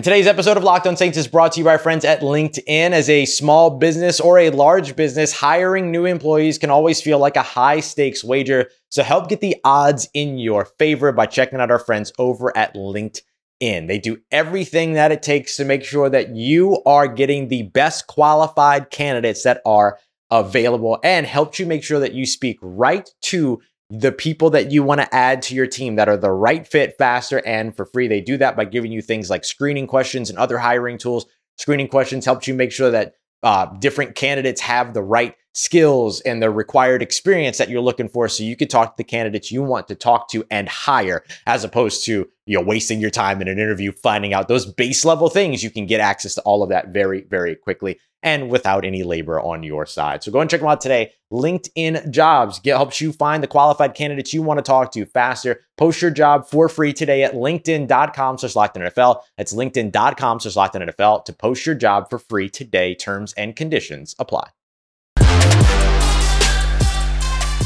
And 0.00 0.04
today's 0.06 0.26
episode 0.26 0.56
of 0.56 0.64
Locked 0.64 0.86
On 0.86 0.96
Saints 0.96 1.18
is 1.18 1.28
brought 1.28 1.52
to 1.52 1.60
you 1.60 1.64
by 1.66 1.76
friends 1.76 2.06
at 2.06 2.22
LinkedIn. 2.22 2.92
As 2.92 3.10
a 3.10 3.26
small 3.26 3.68
business 3.76 4.18
or 4.18 4.38
a 4.38 4.48
large 4.48 4.96
business, 4.96 5.30
hiring 5.30 5.90
new 5.90 6.06
employees 6.06 6.56
can 6.56 6.70
always 6.70 7.02
feel 7.02 7.18
like 7.18 7.36
a 7.36 7.42
high 7.42 7.80
stakes 7.80 8.24
wager. 8.24 8.70
So 8.88 9.02
help 9.02 9.28
get 9.28 9.42
the 9.42 9.58
odds 9.62 10.08
in 10.14 10.38
your 10.38 10.64
favor 10.64 11.12
by 11.12 11.26
checking 11.26 11.60
out 11.60 11.70
our 11.70 11.78
friends 11.78 12.14
over 12.18 12.56
at 12.56 12.74
LinkedIn. 12.74 13.20
They 13.60 13.98
do 13.98 14.22
everything 14.30 14.94
that 14.94 15.12
it 15.12 15.22
takes 15.22 15.58
to 15.58 15.66
make 15.66 15.84
sure 15.84 16.08
that 16.08 16.34
you 16.34 16.82
are 16.86 17.06
getting 17.06 17.48
the 17.48 17.64
best 17.64 18.06
qualified 18.06 18.88
candidates 18.88 19.42
that 19.42 19.60
are 19.66 19.98
available 20.30 20.98
and 21.04 21.26
helps 21.26 21.58
you 21.58 21.66
make 21.66 21.84
sure 21.84 22.00
that 22.00 22.14
you 22.14 22.24
speak 22.24 22.58
right 22.62 23.10
to 23.20 23.60
the 23.90 24.12
people 24.12 24.50
that 24.50 24.70
you 24.70 24.84
want 24.84 25.00
to 25.00 25.14
add 25.14 25.42
to 25.42 25.54
your 25.54 25.66
team 25.66 25.96
that 25.96 26.08
are 26.08 26.16
the 26.16 26.30
right 26.30 26.66
fit 26.66 26.96
faster 26.96 27.44
and 27.44 27.76
for 27.76 27.84
free. 27.84 28.06
They 28.06 28.20
do 28.20 28.36
that 28.36 28.56
by 28.56 28.64
giving 28.64 28.92
you 28.92 29.02
things 29.02 29.28
like 29.28 29.44
screening 29.44 29.88
questions 29.88 30.30
and 30.30 30.38
other 30.38 30.58
hiring 30.58 30.96
tools. 30.96 31.26
Screening 31.58 31.88
questions 31.88 32.24
helps 32.24 32.46
you 32.46 32.54
make 32.54 32.70
sure 32.70 32.90
that 32.90 33.14
uh, 33.42 33.66
different 33.78 34.14
candidates 34.14 34.60
have 34.60 34.94
the 34.94 35.02
right 35.02 35.34
skills 35.52 36.20
and 36.20 36.40
the 36.40 36.50
required 36.50 37.02
experience 37.02 37.58
that 37.58 37.68
you're 37.68 37.80
looking 37.80 38.08
for 38.08 38.28
so 38.28 38.44
you 38.44 38.54
can 38.54 38.68
talk 38.68 38.94
to 38.94 38.96
the 38.98 39.04
candidates 39.04 39.50
you 39.50 39.62
want 39.62 39.88
to 39.88 39.96
talk 39.96 40.28
to 40.28 40.44
and 40.48 40.68
hire 40.68 41.24
as 41.46 41.64
opposed 41.64 42.04
to 42.04 42.28
you 42.46 42.56
know 42.56 42.64
wasting 42.64 43.00
your 43.00 43.10
time 43.10 43.42
in 43.42 43.48
an 43.48 43.58
interview 43.58 43.90
finding 43.90 44.32
out 44.32 44.46
those 44.46 44.64
base 44.64 45.04
level 45.04 45.28
things 45.28 45.64
you 45.64 45.70
can 45.70 45.86
get 45.86 46.00
access 46.00 46.36
to 46.36 46.40
all 46.42 46.62
of 46.62 46.68
that 46.68 46.90
very 46.90 47.22
very 47.22 47.56
quickly 47.56 47.98
and 48.22 48.50
without 48.50 48.84
any 48.84 49.02
labor 49.02 49.40
on 49.40 49.62
your 49.62 49.86
side. 49.86 50.22
So 50.22 50.32
go 50.32 50.40
and 50.40 50.50
check 50.50 50.60
them 50.60 50.68
out 50.68 50.80
today. 50.80 51.12
LinkedIn 51.32 52.10
Jobs 52.10 52.58
get, 52.58 52.76
helps 52.76 53.00
you 53.00 53.12
find 53.12 53.42
the 53.42 53.46
qualified 53.46 53.94
candidates 53.94 54.34
you 54.34 54.42
want 54.42 54.58
to 54.58 54.62
talk 54.62 54.92
to 54.92 55.06
faster. 55.06 55.60
Post 55.76 56.02
your 56.02 56.10
job 56.10 56.48
for 56.48 56.68
free 56.68 56.92
today 56.92 57.22
at 57.22 57.34
linkedin.com 57.34 58.38
slash 58.38 58.70
NFL. 58.70 59.22
That's 59.36 59.54
linkedin.com 59.54 60.40
slash 60.40 60.70
NFL 60.70 61.24
to 61.24 61.32
post 61.32 61.66
your 61.66 61.74
job 61.74 62.10
for 62.10 62.18
free 62.18 62.48
today. 62.48 62.94
Terms 62.94 63.32
and 63.34 63.54
conditions 63.54 64.14
apply. 64.18 64.50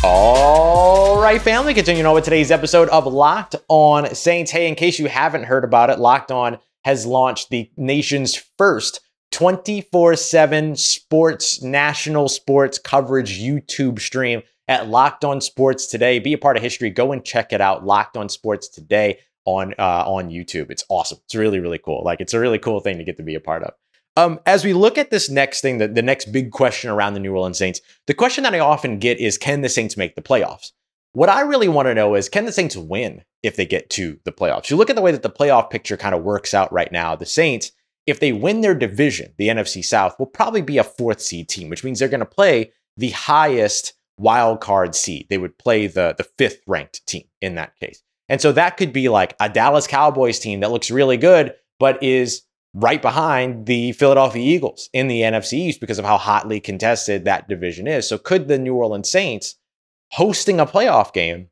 All 0.07 1.19
right, 1.23 1.41
family, 1.41 1.73
continuing 1.73 2.05
on 2.05 2.15
with 2.15 2.25
today's 2.25 2.51
episode 2.51 2.91
of 2.91 3.07
Locked 3.07 3.57
On 3.69 4.15
Saints. 4.15 4.51
Hey, 4.51 4.69
in 4.69 4.75
case 4.75 4.99
you 4.99 5.07
haven't 5.07 5.45
heard 5.45 5.65
about 5.65 5.89
it, 5.89 5.99
Locked 5.99 6.31
On 6.31 6.59
has 6.85 7.07
launched 7.07 7.49
the 7.49 7.71
nation's 7.79 8.37
first 8.59 9.01
24 9.35 10.15
7 10.15 10.77
sports, 10.77 11.61
national 11.61 12.29
sports 12.29 12.79
coverage 12.79 13.41
YouTube 13.41 13.99
stream 13.99 14.43
at 14.69 14.89
Locked 14.89 15.25
On 15.25 15.41
Sports 15.41 15.87
Today. 15.87 16.21
Be 16.21 16.35
a 16.35 16.39
part 16.39 16.57
of 16.57 16.63
history. 16.63 16.89
Go 16.89 17.11
and 17.11 17.25
check 17.25 17.53
it 17.53 17.61
out. 17.61 17.85
Locked 17.85 18.17
On 18.17 18.29
Sports 18.29 18.69
Today 18.69 19.19
on 19.45 19.75
uh, 19.77 20.05
on 20.07 20.31
YouTube. 20.31 20.71
It's 20.71 20.85
awesome. 20.89 21.19
It's 21.25 21.35
really 21.35 21.59
really 21.59 21.79
cool. 21.79 22.05
Like 22.05 22.21
it's 22.21 22.33
a 22.33 22.39
really 22.39 22.61
cool 22.61 22.79
thing 22.79 22.97
to 22.99 23.03
get 23.03 23.17
to 23.17 23.25
be 23.25 23.35
a 23.35 23.41
part 23.41 23.65
of. 23.65 23.75
Um, 24.17 24.39
as 24.47 24.65
we 24.65 24.73
look 24.73 24.99
at 24.99 25.11
this 25.11 25.29
next 25.29 25.63
thing, 25.63 25.79
the, 25.79 25.89
the 25.89 26.01
next 26.01 26.27
big 26.27 26.53
question 26.53 26.89
around 26.89 27.15
the 27.15 27.21
New 27.21 27.35
Orleans 27.35 27.59
Saints, 27.59 27.81
the 28.07 28.15
question 28.15 28.45
that 28.45 28.55
I 28.55 28.61
often 28.61 29.01
get 29.01 29.19
is 29.19 29.37
can 29.37 29.63
the 29.63 29.69
Saints 29.69 29.97
make 29.97 30.15
the 30.15 30.23
playoffs? 30.23 30.71
What 31.13 31.29
I 31.29 31.41
really 31.41 31.67
want 31.67 31.89
to 31.89 31.95
know 31.95 32.15
is 32.15 32.29
can 32.29 32.45
the 32.45 32.53
Saints 32.53 32.77
win 32.77 33.25
if 33.43 33.57
they 33.57 33.67
get 33.67 33.91
to 33.91 34.21
the 34.25 34.31
playoffs? 34.31 34.71
You 34.71 34.77
look 34.77 34.91
at 34.91 34.97
the 34.97 35.03
way 35.03 35.11
that 35.11 35.25
the 35.25 35.31
playoff 35.31 35.71
picture 35.71 35.97
kind 35.97 36.15
of 36.15 36.23
works 36.23 36.55
out 36.55 36.73
right 36.73 36.93
now. 36.93 37.17
The 37.17 37.27
Saints, 37.27 37.73
if 38.07 38.21
they 38.21 38.33
win 38.33 38.61
their 38.61 38.75
division, 38.75 39.33
the 39.39 39.49
NFC 39.49 39.85
South, 39.85 40.19
will 40.19 40.27
probably 40.27 40.63
be 40.63 40.79
a 40.79 40.85
fourth 40.85 41.21
seed 41.21 41.49
team, 41.49 41.69
which 41.69 41.85
means 41.85 41.99
they're 41.99 42.09
going 42.09 42.21
to 42.21 42.27
play 42.27 42.73
the 42.97 43.11
highest 43.11 43.95
wild 44.19 44.61
card 44.61 44.95
seed. 44.95 45.27
They 45.31 45.39
would 45.39 45.59
play 45.59 45.87
the, 45.87 46.15
the 46.17 46.25
fifth 46.39 46.61
ranked 46.67 47.07
team 47.07 47.25
in 47.41 47.55
that 47.57 47.79
case. 47.81 48.03
And 48.29 48.41
so 48.41 48.53
that 48.53 48.77
could 48.77 48.93
be 48.93 49.09
like 49.09 49.35
a 49.41 49.49
Dallas 49.49 49.87
Cowboys 49.87 50.39
team 50.39 50.61
that 50.61 50.71
looks 50.71 50.91
really 50.91 51.17
good, 51.17 51.55
but 51.79 52.03
is 52.03 52.43
right 52.75 53.01
behind 53.01 53.67
the 53.67 53.93
Philadelphia 53.93 54.43
Eagles 54.43 54.89
in 54.93 55.09
the 55.09 55.21
NFC 55.21 55.55
East 55.55 55.81
because 55.81 55.99
of 55.99 56.05
how 56.05 56.19
hotly 56.19 56.61
contested 56.61 57.25
that 57.25 57.49
division 57.49 57.87
is. 57.87 58.09
So 58.09 58.19
could 58.19 58.49
the 58.49 58.59
New 58.59 58.75
Orleans 58.75 59.11
Saints 59.11 59.57
hosting 60.11 60.61
a 60.61 60.67
playoff 60.67 61.13
game 61.13 61.49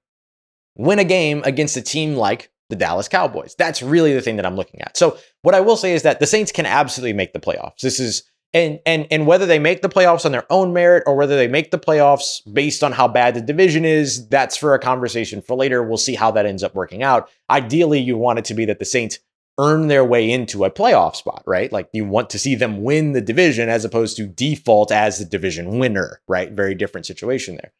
win 0.76 0.98
a 0.98 1.04
game 1.04 1.42
against 1.44 1.76
a 1.76 1.82
team 1.82 2.16
like 2.16 2.50
the 2.72 2.76
Dallas 2.76 3.06
Cowboys? 3.08 3.54
That's 3.56 3.82
really 3.82 4.14
the 4.14 4.22
thing 4.22 4.36
that 4.36 4.46
I'm 4.46 4.56
looking 4.56 4.80
at. 4.80 4.96
So 4.96 5.18
what 5.42 5.54
I 5.54 5.60
will 5.60 5.76
say 5.76 5.92
is 5.92 6.02
that 6.02 6.18
the 6.18 6.26
Saints 6.26 6.50
can 6.50 6.66
absolutely 6.66 7.12
make 7.12 7.34
the 7.34 7.38
playoffs. 7.38 7.80
This 7.80 8.00
is 8.00 8.24
and 8.54 8.80
and 8.86 9.06
and 9.10 9.26
whether 9.26 9.46
they 9.46 9.58
make 9.58 9.82
the 9.82 9.88
playoffs 9.88 10.24
on 10.24 10.32
their 10.32 10.50
own 10.50 10.72
merit 10.72 11.04
or 11.06 11.14
whether 11.14 11.36
they 11.36 11.48
make 11.48 11.70
the 11.70 11.78
playoffs 11.78 12.40
based 12.50 12.82
on 12.82 12.92
how 12.92 13.08
bad 13.08 13.34
the 13.34 13.40
division 13.40 13.84
is, 13.84 14.28
that's 14.28 14.56
for 14.56 14.74
a 14.74 14.78
conversation 14.78 15.42
for 15.42 15.54
later. 15.54 15.82
We'll 15.82 15.98
see 15.98 16.14
how 16.14 16.30
that 16.32 16.46
ends 16.46 16.62
up 16.62 16.74
working 16.74 17.02
out. 17.02 17.28
Ideally, 17.50 18.00
you 18.00 18.16
want 18.16 18.38
it 18.38 18.46
to 18.46 18.54
be 18.54 18.64
that 18.64 18.78
the 18.78 18.84
Saints 18.84 19.18
earn 19.58 19.88
their 19.88 20.04
way 20.04 20.30
into 20.30 20.64
a 20.64 20.70
playoff 20.70 21.14
spot, 21.14 21.42
right? 21.46 21.70
Like 21.70 21.88
you 21.92 22.06
want 22.06 22.30
to 22.30 22.38
see 22.38 22.54
them 22.54 22.82
win 22.82 23.12
the 23.12 23.20
division 23.20 23.68
as 23.68 23.84
opposed 23.84 24.16
to 24.16 24.26
default 24.26 24.90
as 24.90 25.18
the 25.18 25.24
division 25.24 25.78
winner, 25.78 26.20
right? 26.26 26.50
Very 26.50 26.74
different 26.74 27.06
situation 27.06 27.56
there. 27.56 27.72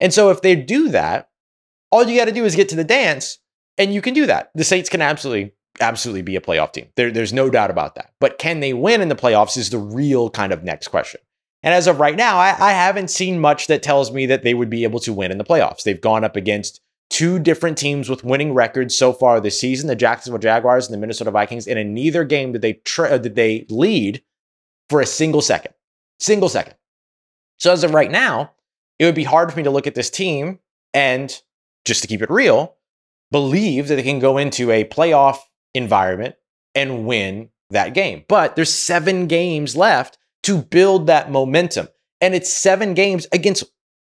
And 0.00 0.12
so 0.12 0.30
if 0.30 0.42
they 0.42 0.56
do 0.56 0.88
that, 0.90 1.28
all 1.90 2.04
you 2.04 2.18
got 2.18 2.26
to 2.26 2.32
do 2.32 2.44
is 2.44 2.56
get 2.56 2.68
to 2.70 2.76
the 2.76 2.84
dance 2.84 3.38
and 3.78 3.94
you 3.94 4.02
can 4.02 4.14
do 4.14 4.26
that. 4.26 4.50
The 4.54 4.64
Saints 4.64 4.88
can 4.88 5.00
absolutely 5.00 5.54
absolutely 5.80 6.22
be 6.22 6.36
a 6.36 6.40
playoff 6.40 6.72
team. 6.72 6.88
There, 6.96 7.10
there's 7.10 7.32
no 7.32 7.50
doubt 7.50 7.70
about 7.70 7.94
that. 7.94 8.12
But 8.20 8.38
can 8.38 8.60
they 8.60 8.72
win 8.72 9.00
in 9.00 9.08
the 9.08 9.14
playoffs 9.14 9.56
is 9.56 9.70
the 9.70 9.78
real 9.78 10.28
kind 10.28 10.52
of 10.52 10.64
next 10.64 10.88
question. 10.88 11.20
And 11.62 11.74
as 11.74 11.86
of 11.86 12.00
right 12.00 12.16
now, 12.16 12.36
I, 12.38 12.48
I 12.58 12.72
haven't 12.72 13.10
seen 13.10 13.40
much 13.40 13.66
that 13.66 13.82
tells 13.82 14.12
me 14.12 14.26
that 14.26 14.42
they 14.42 14.54
would 14.54 14.70
be 14.70 14.84
able 14.84 15.00
to 15.00 15.12
win 15.12 15.32
in 15.32 15.38
the 15.38 15.44
playoffs. 15.44 15.82
They've 15.82 16.00
gone 16.00 16.24
up 16.24 16.36
against 16.36 16.80
two 17.10 17.38
different 17.38 17.78
teams 17.78 18.08
with 18.08 18.24
winning 18.24 18.54
records 18.54 18.96
so 18.96 19.12
far 19.12 19.40
this 19.40 19.58
season: 19.58 19.88
the 19.88 19.96
Jacksonville 19.96 20.38
Jaguars 20.38 20.86
and 20.86 20.94
the 20.94 20.98
Minnesota 20.98 21.30
Vikings. 21.30 21.66
And 21.66 21.78
in 21.78 21.94
neither 21.94 22.24
game 22.24 22.52
did 22.52 22.62
they 22.62 22.74
tra- 22.74 23.10
uh, 23.10 23.18
did 23.18 23.34
they 23.34 23.66
lead 23.68 24.22
for 24.88 25.00
a 25.00 25.06
single 25.06 25.42
second, 25.42 25.74
single 26.20 26.48
second. 26.48 26.74
So 27.58 27.72
as 27.72 27.82
of 27.82 27.92
right 27.92 28.10
now, 28.10 28.52
it 28.98 29.04
would 29.04 29.14
be 29.14 29.24
hard 29.24 29.50
for 29.50 29.58
me 29.58 29.64
to 29.64 29.70
look 29.70 29.86
at 29.86 29.94
this 29.94 30.10
team 30.10 30.60
and 30.94 31.42
just 31.84 32.02
to 32.02 32.08
keep 32.08 32.22
it 32.22 32.30
real, 32.30 32.76
believe 33.30 33.88
that 33.88 33.96
they 33.96 34.02
can 34.02 34.18
go 34.18 34.38
into 34.38 34.70
a 34.70 34.84
playoff 34.84 35.38
environment 35.74 36.36
and 36.74 37.06
win 37.06 37.50
that 37.70 37.94
game. 37.94 38.24
But 38.28 38.56
there's 38.56 38.72
seven 38.72 39.26
games 39.26 39.76
left 39.76 40.18
to 40.44 40.62
build 40.62 41.06
that 41.06 41.30
momentum. 41.30 41.88
And 42.20 42.34
it's 42.34 42.52
seven 42.52 42.94
games 42.94 43.26
against 43.32 43.64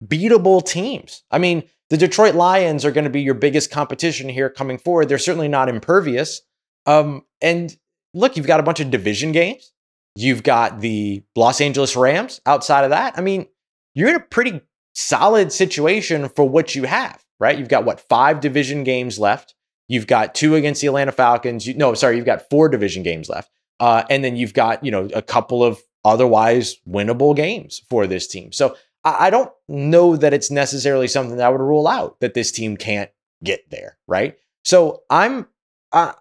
beatable 0.04 0.66
teams. 0.66 1.24
I 1.32 1.38
mean, 1.38 1.64
the 1.90 1.98
Detroit 1.98 2.36
Lions 2.36 2.84
are 2.84 2.92
going 2.92 3.04
to 3.04 3.10
be 3.10 3.22
your 3.22 3.34
biggest 3.34 3.72
competition 3.72 4.30
here 4.30 4.50
coming 4.50 4.78
forward. 4.78 5.08
They're 5.08 5.18
certainly 5.18 5.48
not 5.48 5.70
impervious. 5.70 6.42
Um, 6.86 7.24
and 7.42 7.76
look, 8.14 8.38
you've 8.38 8.48
got 8.48 8.60
a 8.60 8.64
bunch 8.64 8.80
of 8.80 8.92
division 8.92 9.32
games. 9.32 9.72
You've 10.16 10.44
got 10.44 10.80
the 10.80 11.24
Los 11.36 11.62
Angeles 11.62 11.96
Rams 11.96 12.42
outside 12.46 12.84
of 12.84 12.92
that. 12.92 13.18
I 13.18 13.22
mean, 13.22 13.48
you're 13.94 14.10
in 14.10 14.16
a 14.16 14.20
pretty 14.20 14.62
solid 14.94 15.52
situation 15.52 16.30
for 16.30 16.48
what 16.48 16.76
you 16.76 16.84
have, 16.84 17.24
right? 17.40 17.58
You've 17.58 17.70
got 17.70 17.86
what, 17.86 18.00
five 18.00 18.40
division 18.40 18.84
games 18.84 19.20
left. 19.20 19.56
You've 19.88 20.08
got 20.08 20.34
two 20.34 20.56
against 20.56 20.82
the 20.82 20.88
Atlanta 20.88 21.12
Falcons. 21.12 21.68
You, 21.68 21.76
no, 21.76 21.94
sorry, 21.94 22.18
you've 22.18 22.26
got 22.26 22.50
four 22.50 22.70
division 22.70 23.04
games 23.04 23.30
left. 23.30 23.52
Uh, 23.80 24.04
and 24.10 24.24
then 24.24 24.36
you've 24.36 24.54
got, 24.54 24.84
you 24.84 24.92
know, 24.92 25.10
a 25.14 25.22
couple 25.22 25.64
of 25.64 25.80
otherwise 26.04 26.78
winnable 26.88 27.36
games 27.36 27.82
for 27.90 28.08
this 28.08 28.28
team. 28.28 28.52
So 28.52 28.76
I, 29.04 29.28
I 29.28 29.30
don't 29.30 29.52
know 29.68 30.16
that 30.16 30.34
it's 30.34 30.50
necessarily 30.50 31.08
something 31.08 31.38
that 31.38 31.46
I 31.46 31.50
would 31.50 31.62
rule 31.62 31.88
out 31.88 32.20
that 32.20 32.34
this 32.34 32.52
team 32.52 32.78
can't 32.78 33.12
get 33.44 33.70
there, 33.70 33.98
right? 34.08 34.38
So 34.64 35.04
I'm, 35.10 35.48
uh, 35.92 36.14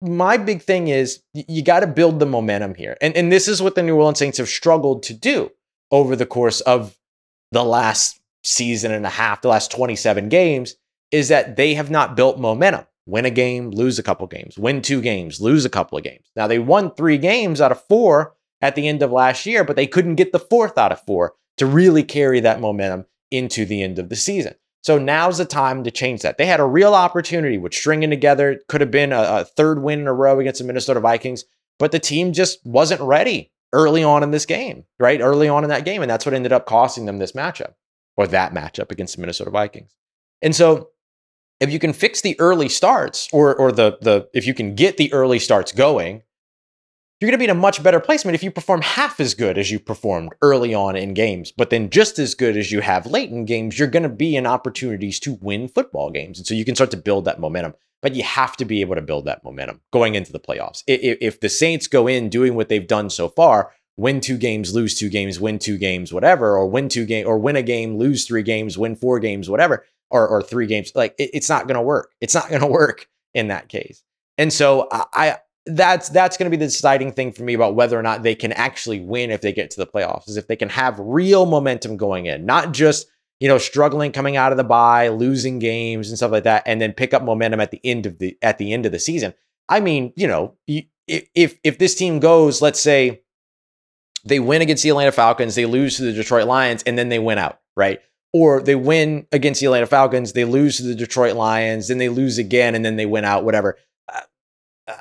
my 0.00 0.36
big 0.36 0.62
thing 0.62 0.88
is 0.88 1.22
you 1.32 1.62
got 1.62 1.80
to 1.80 1.86
build 1.86 2.20
the 2.20 2.26
momentum 2.26 2.74
here. 2.74 2.96
And, 3.00 3.16
and 3.16 3.32
this 3.32 3.48
is 3.48 3.60
what 3.60 3.74
the 3.74 3.82
New 3.82 3.96
Orleans 3.96 4.18
Saints 4.18 4.38
have 4.38 4.48
struggled 4.48 5.02
to 5.04 5.14
do 5.14 5.50
over 5.90 6.16
the 6.16 6.26
course 6.26 6.60
of 6.62 6.96
the 7.52 7.64
last 7.64 8.20
season 8.44 8.92
and 8.92 9.04
a 9.04 9.10
half, 9.10 9.42
the 9.42 9.48
last 9.48 9.70
27 9.70 10.28
games, 10.28 10.76
is 11.10 11.28
that 11.28 11.56
they 11.56 11.74
have 11.74 11.90
not 11.90 12.16
built 12.16 12.38
momentum 12.38 12.86
win 13.06 13.24
a 13.24 13.30
game, 13.30 13.70
lose 13.70 13.98
a 13.98 14.02
couple 14.02 14.26
games, 14.26 14.58
win 14.58 14.80
two 14.80 15.00
games, 15.00 15.40
lose 15.40 15.64
a 15.64 15.70
couple 15.70 15.98
of 15.98 16.04
games. 16.04 16.30
Now 16.36 16.46
they 16.46 16.58
won 16.58 16.94
three 16.94 17.18
games 17.18 17.60
out 17.60 17.72
of 17.72 17.84
four 17.86 18.34
at 18.60 18.74
the 18.74 18.88
end 18.88 19.02
of 19.02 19.12
last 19.12 19.44
year, 19.46 19.64
but 19.64 19.76
they 19.76 19.86
couldn't 19.86 20.14
get 20.14 20.32
the 20.32 20.38
fourth 20.38 20.78
out 20.78 20.92
of 20.92 21.04
four 21.04 21.34
to 21.58 21.66
really 21.66 22.02
carry 22.02 22.40
that 22.40 22.60
momentum 22.60 23.04
into 23.30 23.64
the 23.64 23.82
end 23.82 23.98
of 23.98 24.08
the 24.08 24.16
season. 24.16 24.54
So 24.82 24.98
now's 24.98 25.38
the 25.38 25.44
time 25.44 25.84
to 25.84 25.90
change 25.90 26.22
that. 26.22 26.36
They 26.36 26.46
had 26.46 26.60
a 26.60 26.66
real 26.66 26.94
opportunity 26.94 27.58
with 27.58 27.74
stringing 27.74 28.10
together, 28.10 28.60
could 28.68 28.80
have 28.80 28.90
been 28.90 29.12
a, 29.12 29.22
a 29.22 29.44
third 29.44 29.82
win 29.82 30.00
in 30.00 30.06
a 30.06 30.12
row 30.12 30.40
against 30.40 30.60
the 30.60 30.66
Minnesota 30.66 31.00
Vikings, 31.00 31.44
but 31.78 31.90
the 31.90 31.98
team 31.98 32.32
just 32.32 32.64
wasn't 32.66 33.00
ready 33.00 33.50
early 33.72 34.04
on 34.04 34.22
in 34.22 34.30
this 34.30 34.46
game, 34.46 34.84
right? 35.00 35.20
Early 35.20 35.48
on 35.48 35.64
in 35.64 35.70
that 35.70 35.84
game. 35.84 36.02
And 36.02 36.10
that's 36.10 36.26
what 36.26 36.34
ended 36.34 36.52
up 36.52 36.66
costing 36.66 37.06
them 37.06 37.18
this 37.18 37.32
matchup 37.32 37.74
or 38.16 38.26
that 38.26 38.54
matchup 38.54 38.90
against 38.90 39.16
the 39.16 39.20
Minnesota 39.20 39.50
Vikings. 39.50 39.94
And 40.42 40.54
so 40.54 40.90
if 41.60 41.70
you 41.70 41.78
can 41.78 41.92
fix 41.92 42.20
the 42.20 42.38
early 42.38 42.68
starts 42.68 43.28
or 43.32 43.54
or 43.54 43.72
the 43.72 43.98
the 44.00 44.28
if 44.34 44.46
you 44.46 44.54
can 44.54 44.74
get 44.74 44.96
the 44.96 45.12
early 45.12 45.38
starts 45.38 45.72
going, 45.72 46.22
you're 47.20 47.30
going 47.30 47.38
to 47.38 47.38
be 47.38 47.44
in 47.44 47.56
a 47.56 47.60
much 47.60 47.82
better 47.82 48.00
placement 48.00 48.34
if 48.34 48.42
you 48.42 48.50
perform 48.50 48.82
half 48.82 49.20
as 49.20 49.34
good 49.34 49.56
as 49.56 49.70
you 49.70 49.78
performed 49.78 50.32
early 50.42 50.74
on 50.74 50.96
in 50.96 51.14
games, 51.14 51.52
but 51.52 51.70
then 51.70 51.88
just 51.88 52.18
as 52.18 52.34
good 52.34 52.56
as 52.56 52.70
you 52.72 52.80
have 52.80 53.06
late 53.06 53.30
in 53.30 53.44
games, 53.44 53.78
you're 53.78 53.88
going 53.88 54.02
to 54.02 54.08
be 54.08 54.36
in 54.36 54.46
opportunities 54.46 55.20
to 55.20 55.38
win 55.40 55.68
football 55.68 56.10
games. 56.10 56.38
And 56.38 56.46
so 56.46 56.54
you 56.54 56.64
can 56.64 56.74
start 56.74 56.90
to 56.90 56.96
build 56.96 57.24
that 57.24 57.40
momentum. 57.40 57.74
But 58.02 58.14
you 58.14 58.22
have 58.22 58.54
to 58.58 58.66
be 58.66 58.82
able 58.82 58.96
to 58.96 59.00
build 59.00 59.24
that 59.24 59.42
momentum 59.42 59.80
going 59.90 60.14
into 60.14 60.30
the 60.30 60.38
playoffs. 60.38 60.82
If, 60.86 61.16
if 61.22 61.40
the 61.40 61.48
Saints 61.48 61.86
go 61.86 62.06
in 62.06 62.28
doing 62.28 62.54
what 62.54 62.68
they've 62.68 62.86
done 62.86 63.08
so 63.08 63.30
far, 63.30 63.72
win 63.96 64.20
two 64.20 64.36
games, 64.36 64.74
lose 64.74 64.94
two 64.94 65.08
games, 65.08 65.40
win 65.40 65.58
two 65.58 65.78
games, 65.78 66.12
whatever, 66.12 66.56
or 66.56 66.66
win 66.66 66.88
two 66.88 67.06
game 67.06 67.26
or 67.26 67.38
win 67.38 67.56
a 67.56 67.62
game, 67.62 67.96
lose 67.96 68.26
three 68.26 68.42
games, 68.42 68.76
win 68.76 68.96
four 68.96 69.20
games, 69.20 69.48
whatever, 69.48 69.84
or, 70.10 70.26
or 70.26 70.42
three 70.42 70.66
games. 70.66 70.92
Like 70.94 71.14
it, 71.18 71.30
it's 71.32 71.48
not 71.48 71.66
going 71.66 71.76
to 71.76 71.82
work. 71.82 72.12
It's 72.20 72.34
not 72.34 72.48
going 72.48 72.60
to 72.60 72.66
work 72.66 73.08
in 73.34 73.48
that 73.48 73.68
case. 73.68 74.02
And 74.38 74.52
so 74.52 74.88
I, 74.90 75.04
I 75.12 75.38
that's 75.66 76.10
that's 76.10 76.36
going 76.36 76.50
to 76.50 76.56
be 76.56 76.60
the 76.60 76.70
deciding 76.70 77.12
thing 77.12 77.32
for 77.32 77.42
me 77.42 77.54
about 77.54 77.74
whether 77.74 77.98
or 77.98 78.02
not 78.02 78.22
they 78.22 78.34
can 78.34 78.52
actually 78.52 79.00
win 79.00 79.30
if 79.30 79.40
they 79.40 79.52
get 79.52 79.70
to 79.70 79.80
the 79.80 79.86
playoffs 79.86 80.28
is 80.28 80.36
if 80.36 80.46
they 80.46 80.56
can 80.56 80.68
have 80.68 80.98
real 80.98 81.46
momentum 81.46 81.96
going 81.96 82.26
in, 82.26 82.44
not 82.44 82.72
just 82.72 83.06
you 83.40 83.48
know 83.48 83.58
struggling 83.58 84.12
coming 84.12 84.36
out 84.36 84.52
of 84.52 84.58
the 84.58 84.64
bye, 84.64 85.08
losing 85.08 85.58
games 85.58 86.08
and 86.08 86.18
stuff 86.18 86.32
like 86.32 86.44
that, 86.44 86.64
and 86.66 86.80
then 86.80 86.92
pick 86.92 87.14
up 87.14 87.22
momentum 87.22 87.60
at 87.60 87.70
the 87.70 87.80
end 87.82 88.04
of 88.04 88.18
the 88.18 88.36
at 88.42 88.58
the 88.58 88.72
end 88.72 88.84
of 88.84 88.92
the 88.92 88.98
season. 88.98 89.32
I 89.68 89.80
mean, 89.80 90.12
you 90.16 90.26
know, 90.26 90.54
if 91.06 91.58
if 91.64 91.78
this 91.78 91.94
team 91.94 92.20
goes, 92.20 92.60
let's 92.60 92.80
say 92.80 93.22
they 94.24 94.40
win 94.40 94.62
against 94.62 94.82
the 94.82 94.88
Atlanta 94.88 95.12
Falcons, 95.12 95.54
they 95.54 95.66
lose 95.66 95.96
to 95.96 96.02
the 96.02 96.12
Detroit 96.12 96.46
Lions, 96.46 96.82
and 96.84 96.98
then 96.98 97.08
they 97.08 97.18
win 97.18 97.38
out, 97.38 97.60
right? 97.76 98.00
or 98.34 98.60
they 98.60 98.74
win 98.74 99.28
against 99.30 99.60
the 99.60 99.66
Atlanta 99.66 99.86
Falcons, 99.86 100.32
they 100.32 100.44
lose 100.44 100.78
to 100.78 100.82
the 100.82 100.96
Detroit 100.96 101.36
Lions, 101.36 101.86
then 101.86 101.98
they 101.98 102.08
lose 102.08 102.36
again, 102.36 102.74
and 102.74 102.84
then 102.84 102.96
they 102.96 103.06
win 103.06 103.24
out, 103.24 103.44
whatever. 103.44 103.78
Uh, 104.12 104.22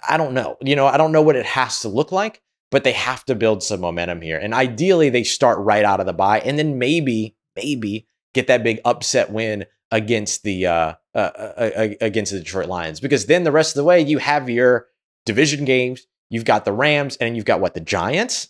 I 0.07 0.17
don't 0.17 0.35
know. 0.35 0.55
You 0.61 0.75
know, 0.75 0.85
I 0.85 0.97
don't 0.97 1.11
know 1.11 1.23
what 1.23 1.35
it 1.35 1.47
has 1.47 1.79
to 1.79 1.89
look 1.89 2.11
like, 2.11 2.43
but 2.69 2.83
they 2.83 2.91
have 2.91 3.25
to 3.25 3.33
build 3.33 3.63
some 3.63 3.81
momentum 3.81 4.21
here. 4.21 4.37
And 4.37 4.53
ideally, 4.53 5.09
they 5.09 5.23
start 5.23 5.57
right 5.57 5.83
out 5.83 5.99
of 5.99 6.05
the 6.05 6.13
bye, 6.13 6.41
and 6.41 6.59
then 6.59 6.77
maybe, 6.77 7.35
maybe 7.55 8.07
get 8.35 8.45
that 8.47 8.63
big 8.63 8.79
upset 8.85 9.31
win 9.31 9.65
against 9.89 10.43
the 10.43 10.67
uh, 10.67 10.93
uh, 11.15 11.17
uh, 11.17 11.69
uh 11.75 11.87
against 12.01 12.33
the 12.33 12.39
Detroit 12.39 12.67
Lions, 12.67 12.99
because 12.99 13.25
then 13.25 13.45
the 13.45 13.51
rest 13.51 13.71
of 13.71 13.77
the 13.77 13.83
way 13.83 13.99
you 13.99 14.19
have 14.19 14.47
your 14.47 14.87
division 15.25 15.65
games. 15.65 16.05
You've 16.29 16.45
got 16.45 16.65
the 16.65 16.71
Rams, 16.71 17.15
and 17.17 17.35
you've 17.35 17.45
got 17.45 17.61
what 17.61 17.73
the 17.73 17.79
Giants 17.79 18.49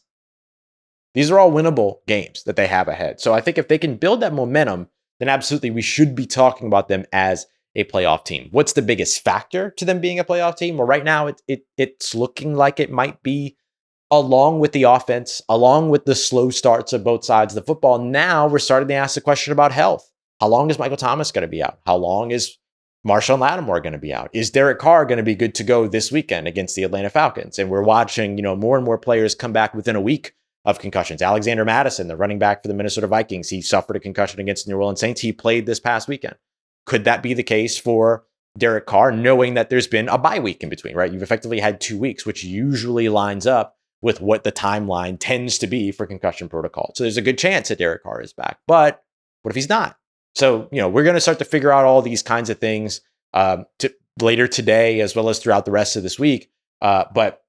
these 1.13 1.29
are 1.29 1.39
all 1.39 1.51
winnable 1.51 1.97
games 2.07 2.43
that 2.43 2.55
they 2.55 2.67
have 2.67 2.87
ahead. 2.87 3.19
So 3.19 3.33
I 3.33 3.41
think 3.41 3.57
if 3.57 3.67
they 3.67 3.77
can 3.77 3.97
build 3.97 4.21
that 4.21 4.33
momentum, 4.33 4.87
then 5.19 5.29
absolutely 5.29 5.71
we 5.71 5.81
should 5.81 6.15
be 6.15 6.25
talking 6.25 6.67
about 6.67 6.87
them 6.87 7.05
as 7.13 7.45
a 7.75 7.83
playoff 7.85 8.25
team. 8.25 8.49
What's 8.51 8.73
the 8.73 8.81
biggest 8.81 9.23
factor 9.23 9.71
to 9.71 9.85
them 9.85 9.99
being 9.99 10.19
a 10.19 10.23
playoff 10.23 10.57
team? 10.57 10.77
Well, 10.77 10.87
right 10.87 11.03
now 11.03 11.27
it, 11.27 11.41
it 11.47 11.65
it's 11.77 12.13
looking 12.13 12.55
like 12.55 12.79
it 12.79 12.91
might 12.91 13.23
be 13.23 13.57
along 14.11 14.59
with 14.59 14.73
the 14.73 14.83
offense, 14.83 15.41
along 15.49 15.89
with 15.89 16.05
the 16.05 16.15
slow 16.15 16.49
starts 16.51 16.93
of 16.93 17.03
both 17.03 17.25
sides 17.25 17.53
of 17.53 17.55
the 17.55 17.65
football. 17.65 17.97
Now 17.97 18.47
we're 18.47 18.59
starting 18.59 18.89
to 18.89 18.93
ask 18.93 19.15
the 19.15 19.21
question 19.21 19.53
about 19.53 19.71
health. 19.71 20.09
How 20.39 20.47
long 20.47 20.69
is 20.69 20.77
Michael 20.77 20.97
Thomas 20.97 21.31
going 21.31 21.43
to 21.43 21.47
be 21.47 21.63
out? 21.63 21.79
How 21.85 21.95
long 21.95 22.31
is 22.31 22.57
Marshon 23.07 23.39
Lattimore 23.39 23.81
going 23.81 23.93
to 23.93 23.99
be 23.99 24.13
out? 24.13 24.29
Is 24.33 24.51
Derek 24.51 24.77
Carr 24.77 25.05
going 25.05 25.17
to 25.17 25.23
be 25.23 25.35
good 25.35 25.55
to 25.55 25.63
go 25.63 25.87
this 25.87 26.11
weekend 26.11 26.47
against 26.47 26.75
the 26.75 26.83
Atlanta 26.83 27.09
Falcons? 27.09 27.57
And 27.57 27.69
we're 27.69 27.81
watching, 27.81 28.37
you 28.37 28.43
know, 28.43 28.55
more 28.55 28.77
and 28.77 28.85
more 28.85 28.97
players 28.97 29.35
come 29.35 29.53
back 29.53 29.73
within 29.73 29.95
a 29.95 30.01
week 30.01 30.33
of 30.65 30.79
concussions. 30.79 31.21
Alexander 31.21 31.65
Mattison, 31.65 32.07
the 32.07 32.15
running 32.15 32.39
back 32.39 32.61
for 32.61 32.67
the 32.67 32.73
Minnesota 32.73 33.07
Vikings, 33.07 33.49
he 33.49 33.61
suffered 33.61 33.95
a 33.95 33.99
concussion 33.99 34.39
against 34.39 34.67
New 34.67 34.77
Orleans 34.77 34.99
Saints. 34.99 35.21
He 35.21 35.33
played 35.33 35.65
this 35.65 35.79
past 35.79 36.07
weekend. 36.07 36.35
Could 36.85 37.03
that 37.05 37.23
be 37.23 37.33
the 37.33 37.43
case 37.43 37.77
for 37.77 38.25
Derek 38.57 38.85
Carr, 38.85 39.11
knowing 39.11 39.55
that 39.55 39.69
there's 39.69 39.87
been 39.87 40.07
a 40.09 40.17
bye 40.17 40.39
week 40.39 40.63
in 40.63 40.69
between, 40.69 40.95
right? 40.95 41.11
You've 41.11 41.23
effectively 41.23 41.59
had 41.59 41.81
two 41.81 41.97
weeks, 41.97 42.25
which 42.25 42.43
usually 42.43 43.09
lines 43.09 43.47
up 43.47 43.75
with 44.01 44.21
what 44.21 44.43
the 44.43 44.51
timeline 44.51 45.17
tends 45.19 45.57
to 45.57 45.67
be 45.67 45.91
for 45.91 46.05
concussion 46.05 46.49
protocol. 46.49 46.91
So 46.95 47.03
there's 47.03 47.17
a 47.17 47.21
good 47.21 47.37
chance 47.37 47.69
that 47.69 47.79
Derek 47.79 48.03
Carr 48.03 48.21
is 48.21 48.33
back. 48.33 48.59
But 48.67 49.01
what 49.41 49.51
if 49.51 49.55
he's 49.55 49.69
not? 49.69 49.97
So, 50.35 50.67
you 50.71 50.81
know, 50.81 50.89
we're 50.89 51.03
going 51.03 51.15
to 51.15 51.21
start 51.21 51.39
to 51.39 51.45
figure 51.45 51.71
out 51.71 51.85
all 51.85 52.01
these 52.01 52.21
kinds 52.21 52.49
of 52.49 52.59
things 52.59 53.01
um, 53.33 53.65
to, 53.79 53.93
later 54.21 54.47
today 54.47 54.99
as 54.99 55.15
well 55.15 55.29
as 55.29 55.39
throughout 55.39 55.65
the 55.65 55.71
rest 55.71 55.95
of 55.95 56.03
this 56.03 56.19
week. 56.19 56.51
Uh, 56.81 57.05
but 57.13 57.42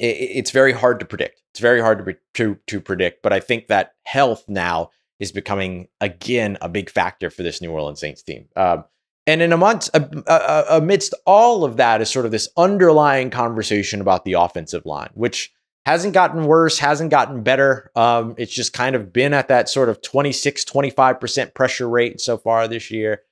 it, 0.00 0.16
it's 0.38 0.50
very 0.50 0.72
hard 0.72 0.98
to 1.00 1.06
predict. 1.06 1.42
It's 1.52 1.60
very 1.60 1.80
hard 1.80 2.04
to, 2.04 2.16
to, 2.34 2.58
to 2.66 2.80
predict. 2.80 3.22
But 3.22 3.32
I 3.32 3.40
think 3.40 3.68
that 3.68 3.94
health 4.04 4.44
now 4.48 4.90
is 5.20 5.30
becoming, 5.30 5.88
again, 6.00 6.56
a 6.60 6.68
big 6.68 6.90
factor 6.90 7.30
for 7.30 7.42
this 7.42 7.60
New 7.60 7.70
Orleans 7.70 8.00
Saints 8.00 8.22
team. 8.22 8.48
Um, 8.56 8.84
and 9.26 9.42
in 9.42 9.52
a 9.52 9.56
month, 9.56 9.90
uh, 9.94 10.64
amidst 10.70 11.14
all 11.26 11.62
of 11.62 11.76
that 11.76 12.00
is 12.00 12.10
sort 12.10 12.24
of 12.24 12.32
this 12.32 12.48
underlying 12.56 13.30
conversation 13.30 14.00
about 14.00 14.24
the 14.24 14.32
offensive 14.32 14.86
line, 14.86 15.10
which 15.12 15.52
hasn't 15.84 16.14
gotten 16.14 16.44
worse, 16.44 16.78
hasn't 16.78 17.10
gotten 17.10 17.42
better. 17.42 17.90
Um, 17.94 18.34
it's 18.38 18.52
just 18.52 18.72
kind 18.72 18.96
of 18.96 19.12
been 19.12 19.34
at 19.34 19.48
that 19.48 19.68
sort 19.68 19.88
of 19.88 20.00
26, 20.02 20.64
25% 20.64 21.54
pressure 21.54 21.88
rate 21.88 22.20
so 22.20 22.38
far 22.38 22.66
this 22.66 22.90
year. 22.90 23.22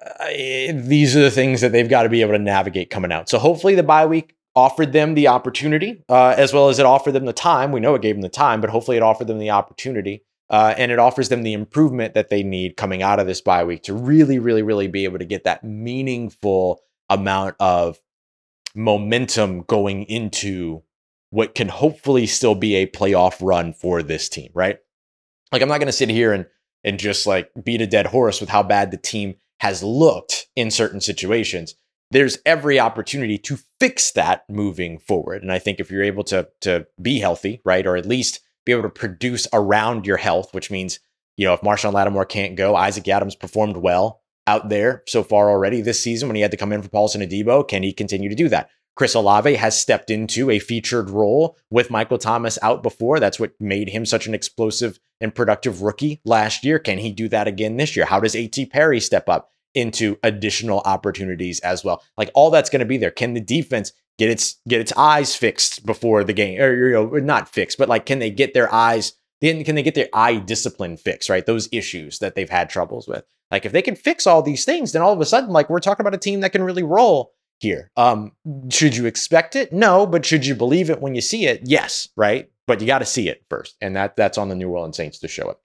Uh, 0.00 0.26
these 0.72 1.16
are 1.16 1.20
the 1.20 1.30
things 1.30 1.60
that 1.60 1.72
they've 1.72 1.88
got 1.88 2.04
to 2.04 2.08
be 2.08 2.22
able 2.22 2.32
to 2.32 2.38
navigate 2.38 2.90
coming 2.90 3.10
out. 3.10 3.28
So 3.28 3.38
hopefully 3.38 3.74
the 3.74 3.82
bye 3.82 4.06
week 4.06 4.36
offered 4.58 4.92
them 4.92 5.14
the 5.14 5.28
opportunity, 5.28 6.02
uh, 6.08 6.34
as 6.36 6.52
well 6.52 6.68
as 6.68 6.80
it 6.80 6.86
offered 6.86 7.12
them 7.12 7.26
the 7.26 7.32
time. 7.32 7.70
We 7.70 7.78
know 7.78 7.94
it 7.94 8.02
gave 8.02 8.16
them 8.16 8.22
the 8.22 8.28
time, 8.28 8.60
but 8.60 8.70
hopefully 8.70 8.96
it 8.96 9.02
offered 9.02 9.28
them 9.28 9.38
the 9.38 9.50
opportunity. 9.50 10.24
Uh, 10.50 10.74
and 10.76 10.90
it 10.90 10.98
offers 10.98 11.28
them 11.28 11.42
the 11.42 11.52
improvement 11.52 12.14
that 12.14 12.30
they 12.30 12.42
need 12.42 12.76
coming 12.76 13.02
out 13.02 13.20
of 13.20 13.26
this 13.26 13.40
bye 13.40 13.62
week 13.62 13.82
to 13.82 13.92
really, 13.94 14.38
really, 14.38 14.62
really 14.62 14.88
be 14.88 15.04
able 15.04 15.18
to 15.18 15.26
get 15.26 15.44
that 15.44 15.62
meaningful 15.62 16.80
amount 17.10 17.54
of 17.60 18.00
momentum 18.74 19.62
going 19.62 20.04
into 20.04 20.82
what 21.30 21.54
can 21.54 21.68
hopefully 21.68 22.26
still 22.26 22.54
be 22.54 22.76
a 22.76 22.86
playoff 22.86 23.36
run 23.42 23.74
for 23.74 24.02
this 24.02 24.28
team, 24.28 24.50
right? 24.54 24.78
Like 25.52 25.62
I'm 25.62 25.68
not 25.68 25.78
going 25.78 25.86
to 25.86 25.92
sit 25.92 26.08
here 26.08 26.32
and 26.32 26.46
and 26.82 26.98
just 26.98 27.26
like 27.26 27.50
beat 27.62 27.82
a 27.82 27.86
dead 27.86 28.06
horse 28.06 28.40
with 28.40 28.48
how 28.48 28.62
bad 28.62 28.90
the 28.90 28.96
team 28.96 29.34
has 29.60 29.82
looked 29.82 30.46
in 30.56 30.70
certain 30.70 31.00
situations. 31.00 31.74
There's 32.10 32.38
every 32.46 32.80
opportunity 32.80 33.38
to 33.38 33.58
fix 33.80 34.12
that 34.12 34.44
moving 34.48 34.98
forward. 34.98 35.42
And 35.42 35.52
I 35.52 35.58
think 35.58 35.78
if 35.78 35.90
you're 35.90 36.02
able 36.02 36.24
to 36.24 36.48
to 36.62 36.86
be 37.00 37.18
healthy, 37.18 37.60
right, 37.64 37.86
or 37.86 37.96
at 37.96 38.06
least 38.06 38.40
be 38.64 38.72
able 38.72 38.82
to 38.82 38.90
produce 38.90 39.46
around 39.52 40.06
your 40.06 40.16
health, 40.16 40.52
which 40.52 40.70
means, 40.70 41.00
you 41.36 41.46
know, 41.46 41.54
if 41.54 41.60
Marshon 41.60 41.92
Lattimore 41.92 42.24
can't 42.24 42.56
go, 42.56 42.76
Isaac 42.76 43.04
Yiadom 43.04 43.38
performed 43.38 43.76
well 43.76 44.22
out 44.46 44.68
there 44.70 45.02
so 45.06 45.22
far 45.22 45.50
already 45.50 45.80
this 45.80 46.02
season 46.02 46.28
when 46.28 46.36
he 46.36 46.42
had 46.42 46.50
to 46.50 46.56
come 46.56 46.72
in 46.72 46.82
for 46.82 46.88
Paulson 46.88 47.20
Adebo. 47.20 47.66
Can 47.66 47.82
he 47.82 47.92
continue 47.92 48.28
to 48.28 48.34
do 48.34 48.48
that? 48.48 48.70
Chris 48.96 49.14
Olave 49.14 49.54
has 49.54 49.80
stepped 49.80 50.10
into 50.10 50.50
a 50.50 50.58
featured 50.58 51.08
role 51.08 51.56
with 51.70 51.90
Michael 51.90 52.18
Thomas 52.18 52.58
out 52.62 52.82
before. 52.82 53.20
That's 53.20 53.38
what 53.38 53.52
made 53.60 53.90
him 53.90 54.04
such 54.04 54.26
an 54.26 54.34
explosive 54.34 54.98
and 55.20 55.32
productive 55.32 55.82
rookie 55.82 56.20
last 56.24 56.64
year. 56.64 56.80
Can 56.80 56.98
he 56.98 57.12
do 57.12 57.28
that 57.28 57.46
again 57.46 57.76
this 57.76 57.94
year? 57.94 58.06
How 58.06 58.18
does 58.18 58.34
A.T. 58.34 58.66
Perry 58.66 58.98
step 58.98 59.28
up 59.28 59.52
into 59.74 60.18
additional 60.22 60.80
opportunities 60.84 61.60
as 61.60 61.84
well? 61.84 62.02
Like 62.16 62.30
all 62.34 62.50
that's 62.50 62.70
going 62.70 62.80
to 62.80 62.86
be 62.86 62.98
there. 62.98 63.10
Can 63.10 63.34
the 63.34 63.40
defense 63.40 63.92
get 64.18 64.30
its 64.30 64.56
get 64.68 64.80
its 64.80 64.92
eyes 64.96 65.34
fixed 65.34 65.86
before 65.86 66.24
the 66.24 66.32
game, 66.32 66.60
or 66.60 66.88
you 66.88 66.92
know, 66.92 67.06
not 67.18 67.48
fixed, 67.48 67.78
but 67.78 67.88
like 67.88 68.06
can 68.06 68.18
they 68.18 68.30
get 68.30 68.54
their 68.54 68.72
eyes? 68.72 69.12
Then 69.40 69.62
can 69.64 69.76
they 69.76 69.82
get 69.82 69.94
their 69.94 70.08
eye 70.12 70.36
discipline 70.38 70.96
fixed? 70.96 71.30
Right, 71.30 71.46
those 71.46 71.68
issues 71.72 72.18
that 72.18 72.34
they've 72.34 72.50
had 72.50 72.68
troubles 72.68 73.06
with. 73.08 73.24
Like 73.50 73.64
if 73.64 73.72
they 73.72 73.82
can 73.82 73.96
fix 73.96 74.26
all 74.26 74.42
these 74.42 74.64
things, 74.64 74.92
then 74.92 75.02
all 75.02 75.12
of 75.12 75.20
a 75.20 75.26
sudden, 75.26 75.50
like 75.50 75.70
we're 75.70 75.80
talking 75.80 76.04
about 76.04 76.14
a 76.14 76.18
team 76.18 76.40
that 76.40 76.52
can 76.52 76.62
really 76.62 76.82
roll 76.82 77.32
here. 77.60 77.90
Um, 77.96 78.32
should 78.70 78.96
you 78.96 79.06
expect 79.06 79.56
it? 79.56 79.72
No, 79.72 80.06
but 80.06 80.24
should 80.24 80.46
you 80.46 80.54
believe 80.54 80.90
it 80.90 81.00
when 81.00 81.14
you 81.14 81.20
see 81.20 81.46
it? 81.46 81.62
Yes, 81.64 82.08
right? 82.16 82.50
But 82.66 82.80
you 82.80 82.86
got 82.86 82.98
to 82.98 83.06
see 83.06 83.28
it 83.28 83.44
first, 83.48 83.76
and 83.80 83.96
that 83.96 84.16
that's 84.16 84.38
on 84.38 84.48
the 84.48 84.54
New 84.54 84.68
Orleans 84.68 84.96
Saints 84.96 85.18
to 85.20 85.28
show 85.28 85.48
it. 85.50 85.58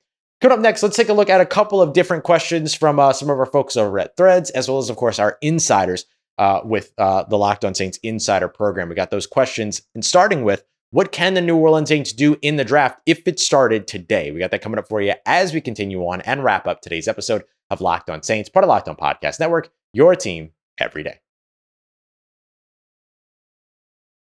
Coming 0.43 0.57
up 0.57 0.61
next, 0.61 0.83
let's 0.83 0.97
take 0.97 1.07
a 1.07 1.13
look 1.13 1.29
at 1.29 1.39
a 1.39 1.45
couple 1.45 1.81
of 1.81 1.93
different 1.93 2.25
questions 2.25 2.75
from 2.75 2.99
uh, 2.99 3.13
some 3.13 3.29
of 3.29 3.39
our 3.39 3.45
folks 3.45 3.77
over 3.77 3.97
at 3.97 4.17
Threads, 4.17 4.49
as 4.49 4.67
well 4.67 4.77
as, 4.77 4.89
of 4.89 4.97
course, 4.97 5.17
our 5.17 5.37
insiders 5.41 6.05
uh, 6.37 6.59
with 6.65 6.91
uh, 6.97 7.23
the 7.23 7.37
Locked 7.37 7.63
On 7.63 7.73
Saints 7.73 7.97
Insider 8.03 8.49
Program. 8.49 8.89
We 8.89 8.95
got 8.95 9.09
those 9.09 9.25
questions, 9.25 9.83
and 9.95 10.03
starting 10.03 10.43
with 10.43 10.65
what 10.91 11.13
can 11.13 11.33
the 11.33 11.39
New 11.39 11.55
Orleans 11.55 11.87
Saints 11.87 12.11
do 12.11 12.37
in 12.41 12.57
the 12.57 12.65
draft 12.65 12.99
if 13.05 13.25
it 13.25 13.39
started 13.39 13.87
today? 13.87 14.31
We 14.31 14.39
got 14.39 14.51
that 14.51 14.61
coming 14.61 14.79
up 14.79 14.89
for 14.89 15.01
you 15.01 15.13
as 15.25 15.53
we 15.53 15.61
continue 15.61 16.01
on 16.01 16.19
and 16.19 16.43
wrap 16.43 16.67
up 16.67 16.81
today's 16.81 17.07
episode 17.07 17.45
of 17.69 17.79
Locked 17.79 18.09
On 18.09 18.21
Saints, 18.21 18.49
part 18.49 18.65
of 18.65 18.67
Locked 18.67 18.89
On 18.89 18.97
Podcast 18.97 19.39
Network, 19.39 19.71
your 19.93 20.13
team 20.13 20.51
every 20.77 21.03
day. 21.03 21.22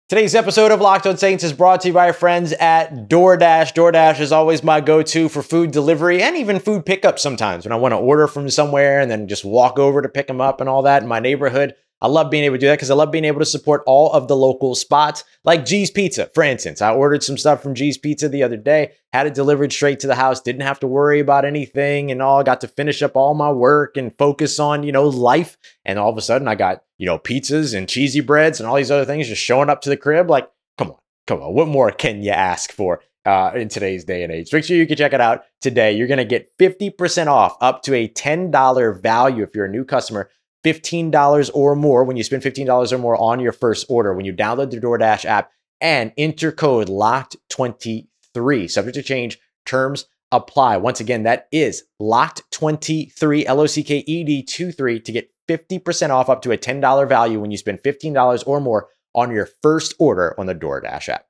Today's 0.08 0.34
episode 0.34 0.72
of 0.72 0.80
Locked 0.80 1.06
On 1.06 1.18
Saints 1.18 1.44
is 1.44 1.52
brought 1.52 1.82
to 1.82 1.88
you 1.88 1.92
by 1.92 2.06
our 2.06 2.14
friends 2.14 2.54
at 2.54 3.10
DoorDash. 3.10 3.74
DoorDash 3.74 4.20
is 4.20 4.32
always 4.32 4.64
my 4.64 4.80
go 4.80 5.02
to 5.02 5.28
for 5.28 5.42
food 5.42 5.70
delivery 5.70 6.22
and 6.22 6.34
even 6.34 6.60
food 6.60 6.86
pickup 6.86 7.18
sometimes 7.18 7.66
when 7.66 7.72
I 7.72 7.76
want 7.76 7.92
to 7.92 7.98
order 7.98 8.26
from 8.26 8.48
somewhere 8.48 9.00
and 9.00 9.10
then 9.10 9.28
just 9.28 9.44
walk 9.44 9.78
over 9.78 10.00
to 10.00 10.08
pick 10.08 10.26
them 10.26 10.40
up 10.40 10.62
and 10.62 10.68
all 10.70 10.80
that 10.84 11.02
in 11.02 11.08
my 11.10 11.20
neighborhood. 11.20 11.74
I 12.00 12.06
love 12.06 12.30
being 12.30 12.44
able 12.44 12.56
to 12.56 12.61
do 12.61 12.66
that 12.66 12.76
because 12.76 12.90
I 12.90 12.94
love 12.94 13.11
being 13.11 13.24
able 13.24 13.40
to 13.40 13.46
support 13.46 13.82
all 13.87 14.12
of 14.12 14.28
the 14.28 14.37
local 14.37 14.74
spots 14.76 15.24
like 15.44 15.66
G's 15.66 15.90
Pizza. 15.90 16.30
For 16.32 16.44
instance, 16.44 16.80
I 16.80 16.92
ordered 16.92 17.24
some 17.24 17.37
stuff 17.37 17.61
from 17.61 17.74
G's 17.74 17.98
Pizza 17.98 18.28
the 18.28 18.44
other 18.44 18.56
day, 18.56 18.92
had 19.12 19.26
it 19.26 19.34
delivered 19.34 19.72
straight 19.72 19.98
to 20.00 20.06
the 20.06 20.14
house, 20.14 20.40
didn't 20.40 20.62
have 20.62 20.78
to 20.80 20.87
worry 20.87 21.18
about 21.18 21.44
anything 21.44 22.12
and 22.12 22.22
all. 22.22 22.44
Got 22.44 22.61
to 22.61 22.68
finish 22.68 23.02
up 23.02 23.16
all 23.16 23.34
my 23.34 23.50
work 23.50 23.96
and 23.96 24.16
focus 24.16 24.61
on, 24.61 24.84
you 24.84 24.92
know, 24.92 25.08
life. 25.08 25.58
And 25.84 25.98
all 25.98 26.11
of 26.11 26.16
a 26.16 26.22
sudden 26.22 26.46
I 26.46 26.54
got, 26.54 26.84
you 26.98 27.06
know, 27.06 27.18
pizzas 27.18 27.76
and 27.76 27.88
cheesy 27.88 28.20
breads 28.20 28.61
and 28.61 28.68
all 28.68 28.76
these 28.76 28.92
other 28.92 29.04
things 29.04 29.28
just 29.28 29.42
showing 29.42 29.70
up 29.70 29.80
to 29.82 29.88
the 29.88 29.96
crib. 29.96 30.30
Like, 30.30 30.48
come 30.76 30.92
on, 30.92 30.98
come 31.26 31.42
on. 31.42 31.52
What 31.52 31.68
more 31.68 31.90
can 31.90 32.22
you 32.22 32.30
ask 32.30 32.72
for? 32.72 33.00
Uh, 33.26 33.52
in 33.56 33.68
today's 33.68 34.04
day 34.04 34.22
and 34.22 34.32
age. 34.32 34.50
Make 34.54 34.64
sure 34.64 34.74
you 34.74 34.87
can 34.87 34.96
check 34.96 35.12
it 35.12 35.20
out 35.20 35.44
today. 35.61 35.92
You're 35.92 36.06
going 36.06 36.16
to 36.16 36.24
get 36.24 36.56
50% 36.56 37.26
off 37.26 37.58
up 37.61 37.82
to 37.82 37.94
a 37.94 38.08
$10 38.08 39.02
value 39.02 39.42
if 39.42 39.54
you're 39.54 39.66
a 39.66 39.70
new 39.70 39.84
customer 39.84 40.30
$15 40.68 41.50
or 41.54 41.74
more 41.74 42.04
when 42.04 42.16
you 42.16 42.22
spend 42.22 42.42
$15 42.42 42.92
or 42.92 42.98
more 42.98 43.16
on 43.16 43.40
your 43.40 43.52
first 43.52 43.87
order 43.88 44.14
when 44.14 44.24
you 44.24 44.33
download 44.33 44.70
the 44.70 44.81
DoorDash 44.81 45.24
app 45.24 45.50
and 45.81 46.12
enter 46.18 46.52
code 46.52 46.88
LOCKED23. 46.88 48.70
Subject 48.70 48.94
to 48.94 49.02
change, 49.02 49.38
terms 49.64 50.07
apply. 50.31 50.76
Once 50.76 51.00
again, 51.00 51.22
that 51.22 51.48
is 51.52 51.85
LOCKED23, 52.02 53.44
L 53.46 53.61
O 53.61 53.66
C 53.66 53.83
K 53.83 54.04
E 54.07 54.24
D 54.24 54.42
23 54.42 55.00
to 55.00 55.12
get 55.12 55.31
50% 55.48 56.11
off 56.11 56.28
up 56.28 56.42
to 56.42 56.52
a 56.52 56.59
$10 56.59 57.09
value 57.09 57.40
when 57.40 57.50
you 57.50 57.57
spend 57.57 57.81
$15 57.83 58.42
or 58.46 58.61
more 58.61 58.88
on 59.14 59.33
your 59.33 59.48
first 59.62 59.94
order 59.98 60.38
on 60.38 60.46
the 60.46 60.54
DoorDash 60.54 61.09
app. 61.09 61.27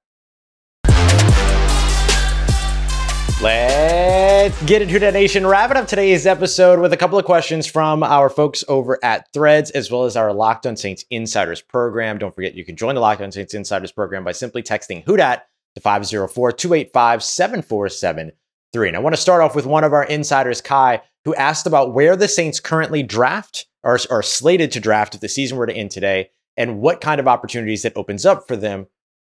Let's 3.41 4.61
get 4.65 4.83
into 4.83 4.99
that 4.99 5.13
nation. 5.13 5.47
Wrapping 5.47 5.77
up 5.77 5.87
today's 5.87 6.27
episode 6.27 6.81
with 6.81 6.93
a 6.93 6.97
couple 6.97 7.21
of 7.21 7.25
questions 7.25 7.69
from 7.69 8.03
our 8.03 8.29
folks 8.29 8.65
over 8.67 8.99
at 9.05 9.33
Threads, 9.33 9.71
as 9.71 9.93
well 9.93 10.03
as 10.03 10.17
our 10.17 10.33
Locked 10.33 10.67
On 10.67 10.77
Saints 10.77 11.05
Insiders 11.11 11.63
program. 11.63 12.19
Don't 12.19 12.35
forget, 12.35 12.57
you 12.57 12.65
can 12.65 12.75
join 12.75 12.97
the 12.97 13.01
Locked 13.01 13.21
On 13.21 13.31
Saints 13.31 13.55
Insiders 13.55 13.93
program 13.93 14.25
by 14.25 14.33
simply 14.33 14.61
texting 14.61 15.05
WHODAT 15.05 15.43
to 15.77 15.81
504 15.81 16.51
285 16.51 17.23
7473. 17.23 18.89
And 18.89 18.97
I 18.97 19.01
want 19.01 19.15
to 19.15 19.23
start 19.23 19.41
off 19.41 19.55
with 19.55 19.67
one 19.67 19.85
of 19.85 19.93
our 19.93 20.05
insiders, 20.05 20.61
Kai, 20.61 21.01
who 21.25 21.33
asked 21.37 21.69
about 21.69 21.95
where 21.95 22.17
the 22.17 22.27
Saints 22.27 22.59
currently 22.59 23.05
draft 23.05 23.67
or 23.85 24.01
are 24.11 24.23
slated 24.23 24.73
to 24.73 24.81
draft 24.81 25.15
if 25.15 25.21
the 25.21 25.29
season 25.29 25.59
were 25.59 25.67
to 25.67 25.77
end 25.77 25.93
today 25.93 26.31
and 26.57 26.81
what 26.81 27.01
kind 27.01 27.21
of 27.21 27.29
opportunities 27.29 27.83
that 27.83 27.97
opens 27.97 28.27
up 28.27 28.49
for 28.49 28.57
them 28.57 28.89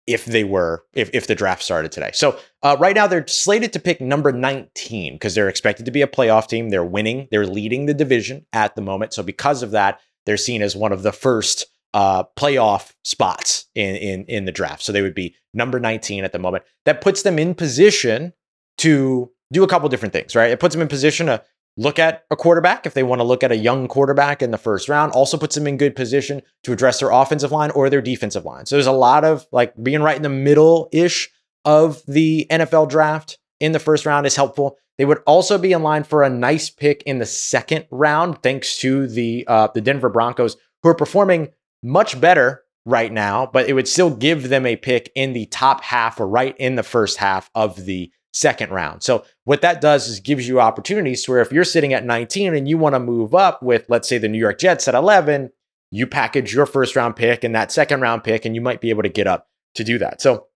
if 0.06 0.24
they 0.24 0.44
were 0.44 0.84
if, 0.94 1.10
if 1.12 1.26
the 1.26 1.34
draft 1.34 1.62
started 1.62 1.92
today. 1.92 2.10
So 2.14 2.38
uh, 2.62 2.76
right 2.78 2.94
now 2.94 3.06
they're 3.06 3.26
slated 3.26 3.72
to 3.72 3.80
pick 3.80 4.00
number 4.00 4.32
19 4.32 5.14
because 5.14 5.34
they're 5.34 5.48
expected 5.48 5.86
to 5.86 5.90
be 5.90 6.02
a 6.02 6.06
playoff 6.06 6.48
team. 6.48 6.70
They're 6.70 6.84
winning. 6.84 7.28
They're 7.30 7.46
leading 7.46 7.86
the 7.86 7.94
division 7.94 8.46
at 8.52 8.76
the 8.76 8.82
moment. 8.82 9.12
So 9.12 9.22
because 9.22 9.62
of 9.62 9.72
that, 9.72 10.00
they're 10.24 10.36
seen 10.36 10.62
as 10.62 10.76
one 10.76 10.92
of 10.92 11.02
the 11.02 11.12
first 11.12 11.66
uh, 11.94 12.24
playoff 12.36 12.92
spots 13.04 13.66
in, 13.74 13.96
in 13.96 14.24
in 14.26 14.44
the 14.44 14.52
draft. 14.52 14.82
So 14.82 14.92
they 14.92 15.02
would 15.02 15.14
be 15.14 15.34
number 15.54 15.80
19 15.80 16.24
at 16.24 16.32
the 16.32 16.38
moment. 16.38 16.64
That 16.84 17.00
puts 17.00 17.22
them 17.22 17.38
in 17.38 17.54
position 17.54 18.32
to 18.78 19.30
do 19.52 19.62
a 19.62 19.68
couple 19.68 19.88
different 19.88 20.12
things, 20.12 20.34
right? 20.34 20.50
It 20.50 20.60
puts 20.60 20.74
them 20.74 20.82
in 20.82 20.88
position 20.88 21.26
to 21.26 21.42
look 21.76 21.98
at 21.98 22.24
a 22.30 22.36
quarterback, 22.36 22.86
if 22.86 22.94
they 22.94 23.02
want 23.02 23.20
to 23.20 23.24
look 23.24 23.42
at 23.42 23.52
a 23.52 23.56
young 23.56 23.88
quarterback 23.88 24.42
in 24.42 24.50
the 24.50 24.58
first 24.58 24.88
round, 24.88 25.12
also 25.12 25.36
puts 25.36 25.54
them 25.54 25.66
in 25.66 25.76
good 25.76 25.94
position 25.94 26.42
to 26.64 26.72
address 26.72 27.00
their 27.00 27.10
offensive 27.10 27.52
line 27.52 27.70
or 27.72 27.90
their 27.90 28.02
defensive 28.02 28.44
line. 28.44 28.66
So 28.66 28.76
there's 28.76 28.86
a 28.86 28.92
lot 28.92 29.24
of 29.24 29.46
like 29.52 29.74
being 29.82 30.02
right 30.02 30.16
in 30.16 30.22
the 30.22 30.28
middle 30.28 30.88
ish 30.92 31.30
of 31.64 32.02
the 32.06 32.46
NFL 32.50 32.88
draft 32.88 33.38
in 33.60 33.72
the 33.72 33.78
first 33.78 34.06
round 34.06 34.26
is 34.26 34.36
helpful. 34.36 34.78
They 34.98 35.04
would 35.04 35.22
also 35.26 35.58
be 35.58 35.72
in 35.72 35.82
line 35.82 36.04
for 36.04 36.22
a 36.22 36.30
nice 36.30 36.70
pick 36.70 37.02
in 37.02 37.18
the 37.18 37.26
second 37.26 37.86
round, 37.90 38.42
thanks 38.42 38.78
to 38.78 39.06
the 39.06 39.44
uh, 39.46 39.68
the 39.74 39.82
Denver 39.82 40.08
Broncos, 40.08 40.56
who 40.82 40.88
are 40.88 40.94
performing 40.94 41.48
much 41.82 42.18
better 42.18 42.62
right 42.86 43.12
now. 43.12 43.46
But 43.52 43.68
it 43.68 43.74
would 43.74 43.88
still 43.88 44.10
give 44.10 44.48
them 44.48 44.64
a 44.64 44.76
pick 44.76 45.12
in 45.14 45.34
the 45.34 45.46
top 45.46 45.82
half 45.82 46.18
or 46.18 46.26
right 46.26 46.56
in 46.58 46.76
the 46.76 46.82
first 46.82 47.18
half 47.18 47.50
of 47.54 47.84
the 47.84 48.10
second 48.36 48.70
round. 48.70 49.02
So 49.02 49.24
what 49.44 49.62
that 49.62 49.80
does 49.80 50.08
is 50.08 50.20
gives 50.20 50.46
you 50.46 50.60
opportunities 50.60 51.24
to 51.24 51.30
where 51.30 51.40
if 51.40 51.50
you're 51.50 51.64
sitting 51.64 51.94
at 51.94 52.04
19 52.04 52.54
and 52.54 52.68
you 52.68 52.76
want 52.76 52.94
to 52.94 53.00
move 53.00 53.34
up 53.34 53.62
with, 53.62 53.86
let's 53.88 54.08
say, 54.08 54.18
the 54.18 54.28
New 54.28 54.38
York 54.38 54.58
Jets 54.58 54.86
at 54.86 54.94
11, 54.94 55.50
you 55.90 56.06
package 56.06 56.52
your 56.52 56.66
first 56.66 56.94
round 56.96 57.16
pick 57.16 57.44
and 57.44 57.54
that 57.54 57.72
second 57.72 58.02
round 58.02 58.24
pick, 58.24 58.44
and 58.44 58.54
you 58.54 58.60
might 58.60 58.82
be 58.82 58.90
able 58.90 59.02
to 59.02 59.08
get 59.08 59.26
up 59.26 59.48
to 59.74 59.84
do 59.84 59.96
that. 59.98 60.20
So 60.20 60.48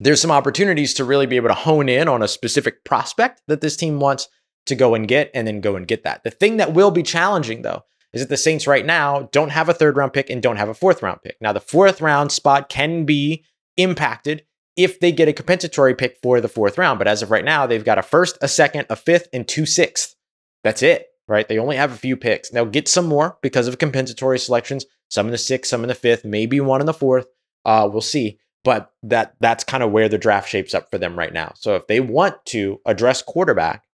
there's 0.00 0.22
some 0.22 0.30
opportunities 0.30 0.94
to 0.94 1.04
really 1.04 1.26
be 1.26 1.36
able 1.36 1.48
to 1.48 1.54
hone 1.54 1.88
in 1.88 2.08
on 2.08 2.22
a 2.22 2.28
specific 2.28 2.82
prospect 2.82 3.42
that 3.46 3.60
this 3.60 3.76
team 3.76 4.00
wants 4.00 4.28
to 4.66 4.74
go 4.74 4.94
and 4.94 5.06
get 5.06 5.30
and 5.34 5.46
then 5.46 5.60
go 5.60 5.76
and 5.76 5.86
get 5.86 6.04
that. 6.04 6.24
The 6.24 6.30
thing 6.30 6.56
that 6.56 6.72
will 6.72 6.90
be 6.90 7.02
challenging 7.02 7.60
though 7.60 7.82
is 8.14 8.22
that 8.22 8.28
the 8.28 8.36
Saints 8.36 8.66
right 8.66 8.86
now 8.86 9.28
don't 9.32 9.50
have 9.50 9.68
a 9.68 9.74
third 9.74 9.96
round 9.96 10.12
pick 10.14 10.30
and 10.30 10.42
don't 10.42 10.56
have 10.56 10.68
a 10.68 10.74
fourth 10.74 11.02
round 11.02 11.20
pick. 11.22 11.36
Now 11.40 11.52
the 11.52 11.60
fourth 11.60 12.00
round 12.00 12.32
spot 12.32 12.68
can 12.68 13.04
be 13.04 13.44
impacted 13.76 14.44
if 14.76 15.00
they 15.00 15.12
get 15.12 15.28
a 15.28 15.32
compensatory 15.32 15.94
pick 15.94 16.18
for 16.22 16.40
the 16.40 16.48
fourth 16.48 16.78
round, 16.78 16.98
but 16.98 17.08
as 17.08 17.22
of 17.22 17.30
right 17.30 17.44
now 17.44 17.66
they've 17.66 17.84
got 17.84 17.98
a 17.98 18.02
first, 18.02 18.38
a 18.40 18.48
second, 18.48 18.86
a 18.90 18.96
fifth 18.96 19.28
and 19.32 19.46
two 19.46 19.66
sixth. 19.66 20.14
That's 20.64 20.82
it, 20.82 21.08
right? 21.28 21.48
They 21.48 21.58
only 21.58 21.76
have 21.76 21.92
a 21.92 21.96
few 21.96 22.16
picks. 22.16 22.50
They'll 22.50 22.66
get 22.66 22.88
some 22.88 23.06
more 23.06 23.38
because 23.42 23.68
of 23.68 23.78
compensatory 23.78 24.38
selections, 24.38 24.86
some 25.08 25.26
in 25.26 25.32
the 25.32 25.38
sixth, 25.38 25.70
some 25.70 25.82
in 25.82 25.88
the 25.88 25.94
fifth, 25.94 26.24
maybe 26.24 26.60
one 26.60 26.80
in 26.80 26.86
the 26.86 26.94
fourth. 26.94 27.26
Uh, 27.64 27.88
we'll 27.90 28.00
see 28.00 28.38
but 28.64 28.92
that 29.02 29.34
that's 29.40 29.64
kind 29.64 29.82
of 29.82 29.90
where 29.90 30.08
the 30.08 30.18
draft 30.18 30.48
shapes 30.48 30.74
up 30.74 30.90
for 30.90 30.98
them 30.98 31.18
right 31.18 31.32
now. 31.32 31.52
So 31.56 31.74
if 31.74 31.86
they 31.86 32.00
want 32.00 32.44
to 32.46 32.80
address 32.86 33.22
quarterback, 33.22 33.84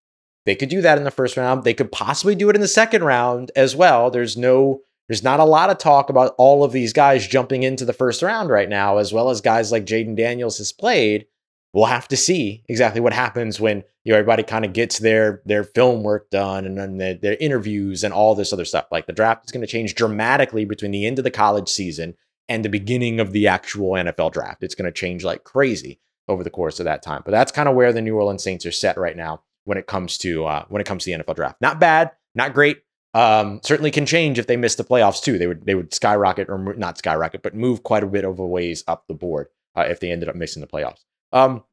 they 0.47 0.55
could 0.55 0.69
do 0.69 0.83
that 0.83 0.99
in 0.99 1.05
the 1.05 1.11
first 1.11 1.37
round. 1.37 1.65
They 1.65 1.75
could 1.75 1.93
possibly 1.93 2.35
do 2.35 2.49
it 2.51 2.57
in 2.57 2.61
the 2.61 2.69
second 2.69 3.05
round 3.05 3.51
as 3.57 3.75
well. 3.75 4.11
There's 4.11 4.37
no 4.37 4.81
there's 5.09 5.23
not 5.23 5.41
a 5.41 5.45
lot 5.45 5.71
of 5.71 5.79
talk 5.79 6.11
about 6.11 6.35
all 6.39 6.63
of 6.63 6.73
these 6.73 6.93
guys 6.93 7.27
jumping 7.27 7.63
into 7.63 7.85
the 7.85 7.93
first 7.93 8.23
round 8.23 8.51
right 8.51 8.69
now, 8.69 8.99
as 8.99 9.13
well 9.13 9.31
as 9.31 9.41
guys 9.41 9.73
like 9.73 9.87
Jayden 9.87 10.17
Daniels 10.17 10.59
has 10.59 10.73
played. 10.73 11.27
We'll 11.73 11.87
have 11.87 12.09
to 12.09 12.17
see 12.17 12.65
exactly 12.69 13.01
what 13.01 13.13
happens 13.13 13.61
when 13.61 13.85
you 14.05 14.13
know 14.13 14.19
everybody 14.19 14.43
kind 14.43 14.65
of 14.65 14.73
gets 14.73 14.99
their 14.99 15.43
their 15.45 15.65
film 15.65 16.03
work 16.03 16.31
done 16.31 16.65
and 16.65 16.79
then 16.79 16.99
their, 16.99 17.15
their 17.15 17.37
interviews 17.41 18.05
and 18.05 18.13
all 18.13 18.35
this 18.35 18.53
other 18.53 18.65
stuff. 18.65 18.87
Like 18.91 19.07
the 19.07 19.13
draft 19.13 19.47
is 19.47 19.53
going 19.53 19.61
to 19.63 19.67
change 19.67 19.95
dramatically 19.95 20.65
between 20.65 20.91
the 20.91 21.07
end 21.07 21.19
of 21.19 21.25
the 21.25 21.31
college 21.31 21.69
season 21.69 22.15
and 22.49 22.65
the 22.65 22.71
beginning 22.71 23.21
of 23.21 23.33
the 23.33 23.47
actual 23.47 23.93
NFL 23.93 24.33
draft. 24.33 24.63
It's 24.63 24.75
going 24.75 24.91
to 24.91 24.93
change 24.93 25.25
like 25.25 25.45
crazy 25.45 26.01
over 26.27 26.43
the 26.43 26.51
course 26.51 26.81
of 26.81 26.85
that 26.85 27.03
time. 27.03 27.23
But 27.25 27.33
that's 27.33 27.53
kind 27.53 27.69
of 27.69 27.75
where 27.75 27.93
the 27.93 28.03
New 28.03 28.17
Orleans 28.17 28.43
Saints 28.43 28.67
are 28.67 28.73
set 28.73 28.97
right 28.99 29.17
now 29.17 29.43
when 29.65 29.79
it 29.79 29.87
comes 29.87 30.19
to 30.19 30.47
uh, 30.47 30.65
when 30.69 30.81
it 30.81 30.87
comes 30.87 31.05
to 31.05 31.17
the 31.17 31.23
NFL 31.23 31.37
draft. 31.37 31.61
Not 31.61 31.81
bad, 31.81 32.13
not 32.35 32.55
great. 32.55 32.83
Um, 33.19 33.61
certainly 33.65 33.91
can 33.91 34.07
change 34.07 34.39
if 34.39 34.47
they 34.47 34.57
miss 34.57 34.77
the 34.77 34.85
playoffs 34.85 35.21
too. 35.21 35.39
They 35.39 35.49
would 35.49 35.67
they 35.67 35.75
would 35.75 35.93
skyrocket 35.93 36.49
or 36.49 36.75
not 36.75 36.99
skyrocket, 36.99 37.43
but 37.43 37.53
move 37.53 37.83
quite 37.83 38.05
a 38.05 38.07
bit 38.07 38.25
of 38.25 38.39
a 38.39 38.47
ways 38.47 38.85
up 38.87 39.09
the 39.09 39.15
board 39.15 39.49
uh, 39.77 39.87
if 39.89 39.99
they 39.99 40.13
ended 40.13 40.29
up 40.29 40.37
missing 40.37 40.61
the 40.61 40.69
playoffs. 40.69 41.05
Um, 41.33 41.65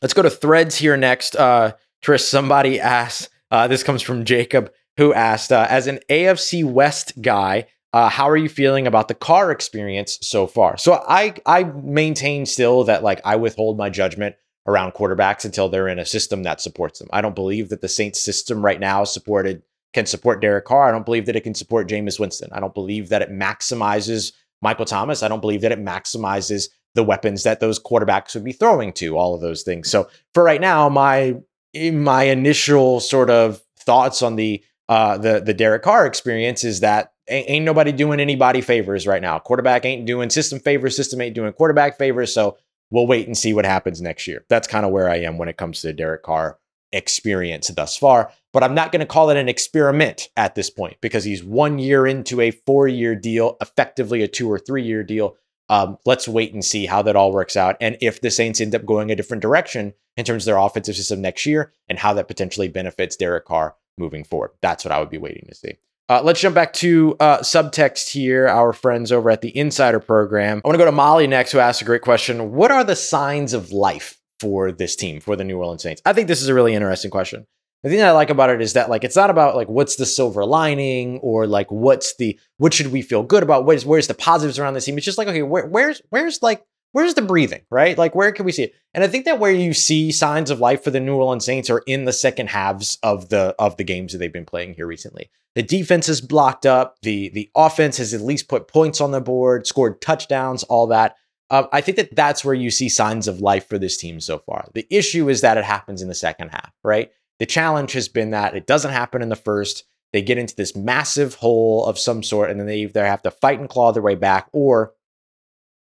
let's 0.00 0.14
go 0.14 0.22
to 0.22 0.30
threads 0.30 0.76
here 0.76 0.96
next. 0.96 1.34
Uh, 1.34 1.72
Tris, 2.02 2.28
somebody 2.28 2.78
asked. 3.02 3.30
Uh, 3.50 3.66
this 3.66 3.82
comes 3.82 4.00
from 4.00 4.24
Jacob, 4.24 4.72
who 4.96 5.12
asked, 5.12 5.50
uh, 5.50 5.66
as 5.68 5.88
an 5.88 5.98
AFC 6.08 6.64
West 6.64 7.20
guy, 7.20 7.66
uh, 7.92 8.08
how 8.08 8.28
are 8.28 8.36
you 8.36 8.48
feeling 8.48 8.86
about 8.86 9.08
the 9.08 9.14
Carr 9.14 9.50
experience 9.50 10.18
so 10.22 10.46
far? 10.46 10.76
So 10.78 11.04
I 11.08 11.34
I 11.46 11.64
maintain 11.64 12.46
still 12.46 12.84
that 12.84 13.02
like 13.02 13.20
I 13.24 13.34
withhold 13.34 13.76
my 13.76 13.90
judgment 13.90 14.36
around 14.68 14.92
quarterbacks 14.92 15.44
until 15.44 15.68
they're 15.68 15.88
in 15.88 15.98
a 15.98 16.06
system 16.06 16.44
that 16.44 16.60
supports 16.60 17.00
them. 17.00 17.08
I 17.12 17.22
don't 17.22 17.34
believe 17.34 17.70
that 17.70 17.80
the 17.80 17.88
Saints 17.88 18.20
system 18.20 18.64
right 18.64 18.78
now 18.78 19.02
supported 19.02 19.62
can 19.96 20.04
support 20.04 20.42
Derek 20.42 20.66
Carr. 20.66 20.90
I 20.90 20.92
don't 20.92 21.06
believe 21.06 21.24
that 21.24 21.36
it 21.36 21.42
can 21.42 21.54
support 21.54 21.88
Jameis 21.88 22.20
Winston. 22.20 22.50
I 22.52 22.60
don't 22.60 22.74
believe 22.74 23.08
that 23.08 23.22
it 23.22 23.30
maximizes 23.30 24.32
Michael 24.60 24.84
Thomas. 24.84 25.22
I 25.22 25.28
don't 25.28 25.40
believe 25.40 25.62
that 25.62 25.72
it 25.72 25.82
maximizes 25.82 26.68
the 26.94 27.02
weapons 27.02 27.44
that 27.44 27.60
those 27.60 27.82
quarterbacks 27.82 28.34
would 28.34 28.44
be 28.44 28.52
throwing 28.52 28.92
to 28.94 29.16
all 29.16 29.34
of 29.34 29.40
those 29.40 29.62
things. 29.62 29.90
So 29.90 30.10
for 30.34 30.42
right 30.42 30.60
now, 30.60 30.90
my 30.90 31.36
my 31.74 32.24
initial 32.24 33.00
sort 33.00 33.30
of 33.30 33.62
thoughts 33.78 34.20
on 34.20 34.36
the 34.36 34.62
uh, 34.90 35.16
the 35.16 35.40
the 35.40 35.54
Derek 35.54 35.82
Carr 35.82 36.04
experience 36.04 36.62
is 36.62 36.80
that 36.80 37.14
ain't, 37.28 37.48
ain't 37.48 37.64
nobody 37.64 37.90
doing 37.90 38.20
anybody 38.20 38.60
favors 38.60 39.06
right 39.06 39.22
now. 39.22 39.38
Quarterback 39.38 39.86
ain't 39.86 40.06
doing 40.06 40.28
system 40.28 40.60
favors, 40.60 40.94
system 40.94 41.22
ain't 41.22 41.34
doing 41.34 41.54
quarterback 41.54 41.96
favors. 41.96 42.34
So 42.34 42.58
we'll 42.90 43.06
wait 43.06 43.26
and 43.26 43.36
see 43.36 43.54
what 43.54 43.64
happens 43.64 44.02
next 44.02 44.26
year. 44.26 44.44
That's 44.50 44.68
kind 44.68 44.84
of 44.84 44.92
where 44.92 45.08
I 45.08 45.16
am 45.20 45.38
when 45.38 45.48
it 45.48 45.56
comes 45.56 45.80
to 45.80 45.94
Derek 45.94 46.22
Carr 46.22 46.58
experience 46.92 47.68
thus 47.68 47.96
far. 47.96 48.32
But 48.52 48.62
I'm 48.62 48.74
not 48.74 48.92
going 48.92 49.00
to 49.00 49.06
call 49.06 49.30
it 49.30 49.36
an 49.36 49.48
experiment 49.48 50.30
at 50.36 50.54
this 50.54 50.70
point 50.70 50.96
because 51.00 51.24
he's 51.24 51.44
one 51.44 51.78
year 51.78 52.06
into 52.06 52.40
a 52.40 52.50
four 52.50 52.88
year 52.88 53.14
deal, 53.14 53.56
effectively 53.60 54.22
a 54.22 54.28
two 54.28 54.50
or 54.50 54.58
three 54.58 54.82
year 54.82 55.02
deal. 55.02 55.36
Um, 55.68 55.98
let's 56.06 56.28
wait 56.28 56.54
and 56.54 56.64
see 56.64 56.86
how 56.86 57.02
that 57.02 57.16
all 57.16 57.32
works 57.32 57.56
out. 57.56 57.76
And 57.80 57.96
if 58.00 58.20
the 58.20 58.30
Saints 58.30 58.60
end 58.60 58.74
up 58.74 58.86
going 58.86 59.10
a 59.10 59.16
different 59.16 59.42
direction 59.42 59.94
in 60.16 60.24
terms 60.24 60.44
of 60.44 60.46
their 60.46 60.58
offensive 60.58 60.96
system 60.96 61.20
next 61.20 61.44
year 61.44 61.72
and 61.88 61.98
how 61.98 62.14
that 62.14 62.28
potentially 62.28 62.68
benefits 62.68 63.16
Derek 63.16 63.44
Carr 63.44 63.74
moving 63.98 64.24
forward. 64.24 64.50
That's 64.62 64.84
what 64.84 64.92
I 64.92 65.00
would 65.00 65.10
be 65.10 65.18
waiting 65.18 65.46
to 65.48 65.54
see. 65.54 65.76
Uh, 66.08 66.20
let's 66.22 66.40
jump 66.40 66.54
back 66.54 66.72
to 66.72 67.16
uh, 67.18 67.38
subtext 67.38 68.10
here, 68.10 68.46
our 68.46 68.72
friends 68.72 69.10
over 69.10 69.28
at 69.28 69.40
the 69.40 69.56
Insider 69.56 69.98
Program. 69.98 70.62
I 70.64 70.68
want 70.68 70.74
to 70.74 70.78
go 70.78 70.84
to 70.84 70.92
Molly 70.92 71.26
next, 71.26 71.50
who 71.50 71.58
asked 71.58 71.82
a 71.82 71.84
great 71.84 72.02
question. 72.02 72.52
What 72.52 72.70
are 72.70 72.84
the 72.84 72.94
signs 72.94 73.52
of 73.52 73.72
life 73.72 74.15
for 74.40 74.72
this 74.72 74.96
team, 74.96 75.20
for 75.20 75.36
the 75.36 75.44
New 75.44 75.58
Orleans 75.58 75.82
Saints? 75.82 76.02
I 76.04 76.12
think 76.12 76.28
this 76.28 76.42
is 76.42 76.48
a 76.48 76.54
really 76.54 76.74
interesting 76.74 77.10
question. 77.10 77.46
The 77.82 77.90
thing 77.90 77.98
that 77.98 78.08
I 78.08 78.12
like 78.12 78.30
about 78.30 78.50
it 78.50 78.60
is 78.60 78.72
that 78.72 78.90
like 78.90 79.04
it's 79.04 79.16
not 79.16 79.30
about 79.30 79.54
like 79.54 79.68
what's 79.68 79.96
the 79.96 80.06
silver 80.06 80.44
lining 80.44 81.18
or 81.18 81.46
like 81.46 81.70
what's 81.70 82.16
the 82.16 82.38
what 82.56 82.74
should 82.74 82.88
we 82.88 83.02
feel 83.02 83.22
good 83.22 83.42
about? 83.42 83.64
Where's 83.64 83.84
where's 83.84 84.08
the 84.08 84.14
positives 84.14 84.58
around 84.58 84.74
this 84.74 84.86
team? 84.86 84.96
It's 84.96 85.04
just 85.04 85.18
like 85.18 85.28
okay, 85.28 85.42
where, 85.42 85.66
where's 85.66 86.02
where's 86.10 86.42
like 86.42 86.64
where's 86.96 87.12
the 87.12 87.20
breathing, 87.20 87.60
right? 87.70 87.98
Like, 87.98 88.14
where 88.14 88.32
can 88.32 88.46
we 88.46 88.52
see 88.52 88.64
it? 88.64 88.74
And 88.94 89.04
I 89.04 89.06
think 89.06 89.26
that 89.26 89.38
where 89.38 89.52
you 89.52 89.74
see 89.74 90.10
signs 90.10 90.50
of 90.50 90.60
life 90.60 90.82
for 90.82 90.90
the 90.90 90.98
New 90.98 91.14
Orleans 91.16 91.44
Saints 91.44 91.68
are 91.68 91.82
in 91.86 92.06
the 92.06 92.12
second 92.12 92.48
halves 92.48 92.98
of 93.02 93.28
the 93.28 93.54
of 93.58 93.76
the 93.76 93.84
games 93.84 94.12
that 94.12 94.18
they've 94.18 94.32
been 94.32 94.46
playing 94.46 94.74
here 94.74 94.86
recently. 94.86 95.30
The 95.54 95.62
defense 95.62 96.08
is 96.08 96.22
blocked 96.22 96.64
up. 96.64 96.96
The 97.02 97.28
the 97.28 97.50
offense 97.54 97.98
has 97.98 98.14
at 98.14 98.22
least 98.22 98.48
put 98.48 98.66
points 98.66 99.02
on 99.02 99.10
the 99.10 99.20
board, 99.20 99.66
scored 99.66 100.00
touchdowns, 100.00 100.62
all 100.64 100.86
that. 100.86 101.16
Uh, 101.48 101.66
I 101.72 101.80
think 101.80 101.96
that 101.96 102.14
that's 102.14 102.44
where 102.44 102.54
you 102.54 102.70
see 102.70 102.88
signs 102.88 103.28
of 103.28 103.40
life 103.40 103.68
for 103.68 103.78
this 103.78 103.96
team 103.96 104.20
so 104.20 104.38
far. 104.38 104.68
The 104.74 104.86
issue 104.90 105.28
is 105.28 105.42
that 105.42 105.56
it 105.56 105.64
happens 105.64 106.02
in 106.02 106.08
the 106.08 106.14
second 106.14 106.48
half, 106.48 106.72
right? 106.82 107.10
The 107.38 107.46
challenge 107.46 107.92
has 107.92 108.08
been 108.08 108.30
that 108.30 108.56
it 108.56 108.66
doesn't 108.66 108.92
happen 108.92 109.22
in 109.22 109.28
the 109.28 109.36
first. 109.36 109.84
They 110.12 110.22
get 110.22 110.38
into 110.38 110.56
this 110.56 110.74
massive 110.74 111.34
hole 111.34 111.84
of 111.86 111.98
some 111.98 112.22
sort, 112.22 112.50
and 112.50 112.58
then 112.58 112.66
they 112.66 112.78
either 112.78 113.06
have 113.06 113.22
to 113.22 113.30
fight 113.30 113.60
and 113.60 113.68
claw 113.68 113.92
their 113.92 114.02
way 114.02 114.14
back, 114.14 114.48
or 114.52 114.94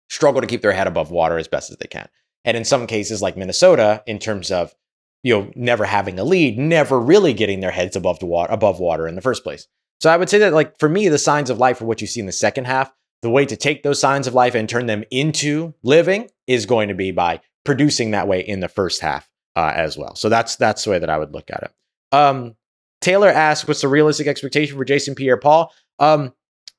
struggle 0.08 0.40
to 0.40 0.46
keep 0.46 0.62
their 0.62 0.72
head 0.72 0.86
above 0.86 1.10
water 1.10 1.38
as 1.38 1.48
best 1.48 1.70
as 1.70 1.76
they 1.78 1.86
can. 1.86 2.08
And 2.44 2.56
in 2.56 2.64
some 2.64 2.86
cases, 2.86 3.20
like 3.20 3.36
Minnesota, 3.36 4.02
in 4.06 4.18
terms 4.18 4.50
of 4.50 4.74
you 5.22 5.34
know 5.34 5.50
never 5.54 5.84
having 5.84 6.18
a 6.18 6.24
lead, 6.24 6.58
never 6.58 6.98
really 6.98 7.34
getting 7.34 7.60
their 7.60 7.70
heads 7.70 7.96
above 7.96 8.18
the 8.18 8.26
water 8.26 8.52
above 8.52 8.80
water 8.80 9.06
in 9.08 9.14
the 9.14 9.22
first 9.22 9.42
place. 9.42 9.66
So 10.00 10.10
I 10.10 10.16
would 10.16 10.30
say 10.30 10.38
that 10.38 10.52
like 10.52 10.78
for 10.78 10.88
me, 10.88 11.08
the 11.08 11.18
signs 11.18 11.50
of 11.50 11.58
life 11.58 11.80
are 11.80 11.86
what 11.86 12.00
you 12.00 12.06
see 12.06 12.20
in 12.20 12.26
the 12.26 12.32
second 12.32 12.66
half. 12.66 12.92
The 13.22 13.30
way 13.30 13.44
to 13.46 13.56
take 13.56 13.82
those 13.82 14.00
signs 14.00 14.26
of 14.26 14.34
life 14.34 14.54
and 14.54 14.68
turn 14.68 14.86
them 14.86 15.04
into 15.10 15.74
living 15.82 16.30
is 16.46 16.66
going 16.66 16.88
to 16.88 16.94
be 16.94 17.10
by 17.10 17.40
producing 17.64 18.12
that 18.12 18.28
way 18.28 18.40
in 18.40 18.60
the 18.60 18.68
first 18.68 19.02
half 19.02 19.28
uh, 19.56 19.72
as 19.74 19.98
well. 19.98 20.14
So 20.14 20.28
that's 20.28 20.56
that's 20.56 20.84
the 20.84 20.90
way 20.90 20.98
that 20.98 21.10
I 21.10 21.18
would 21.18 21.32
look 21.32 21.50
at 21.50 21.62
it. 21.62 22.16
Um, 22.16 22.56
Taylor 23.00 23.28
asked, 23.28 23.68
"What's 23.68 23.82
the 23.82 23.88
realistic 23.88 24.26
expectation 24.26 24.76
for 24.76 24.84
Jason 24.84 25.14
Pierre-Paul?" 25.14 25.72
Um, 25.98 26.32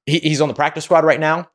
he, 0.05 0.19
he's 0.19 0.41
on 0.41 0.47
the 0.47 0.53
practice 0.53 0.85
squad 0.85 1.05
right 1.05 1.19
now 1.19 1.47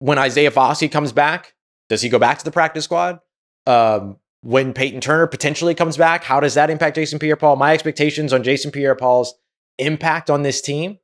when 0.00 0.18
Isaiah 0.18 0.50
Foskey 0.50 0.90
comes 0.90 1.12
back, 1.12 1.54
does 1.88 2.02
he 2.02 2.08
go 2.08 2.18
back 2.18 2.38
to 2.38 2.44
the 2.44 2.50
practice 2.50 2.84
squad? 2.84 3.20
Um, 3.66 4.16
when 4.42 4.72
Peyton 4.72 5.00
Turner 5.00 5.26
potentially 5.26 5.74
comes 5.74 5.96
back, 5.96 6.24
how 6.24 6.40
does 6.40 6.54
that 6.54 6.70
impact 6.70 6.96
Jason 6.96 7.18
Pierre 7.18 7.36
Paul? 7.36 7.56
My 7.56 7.72
expectations 7.74 8.32
on 8.32 8.42
Jason 8.42 8.70
Pierre 8.70 8.96
Paul's 8.96 9.34
impact 9.78 10.30
on 10.30 10.42
this 10.42 10.60
team 10.60 10.98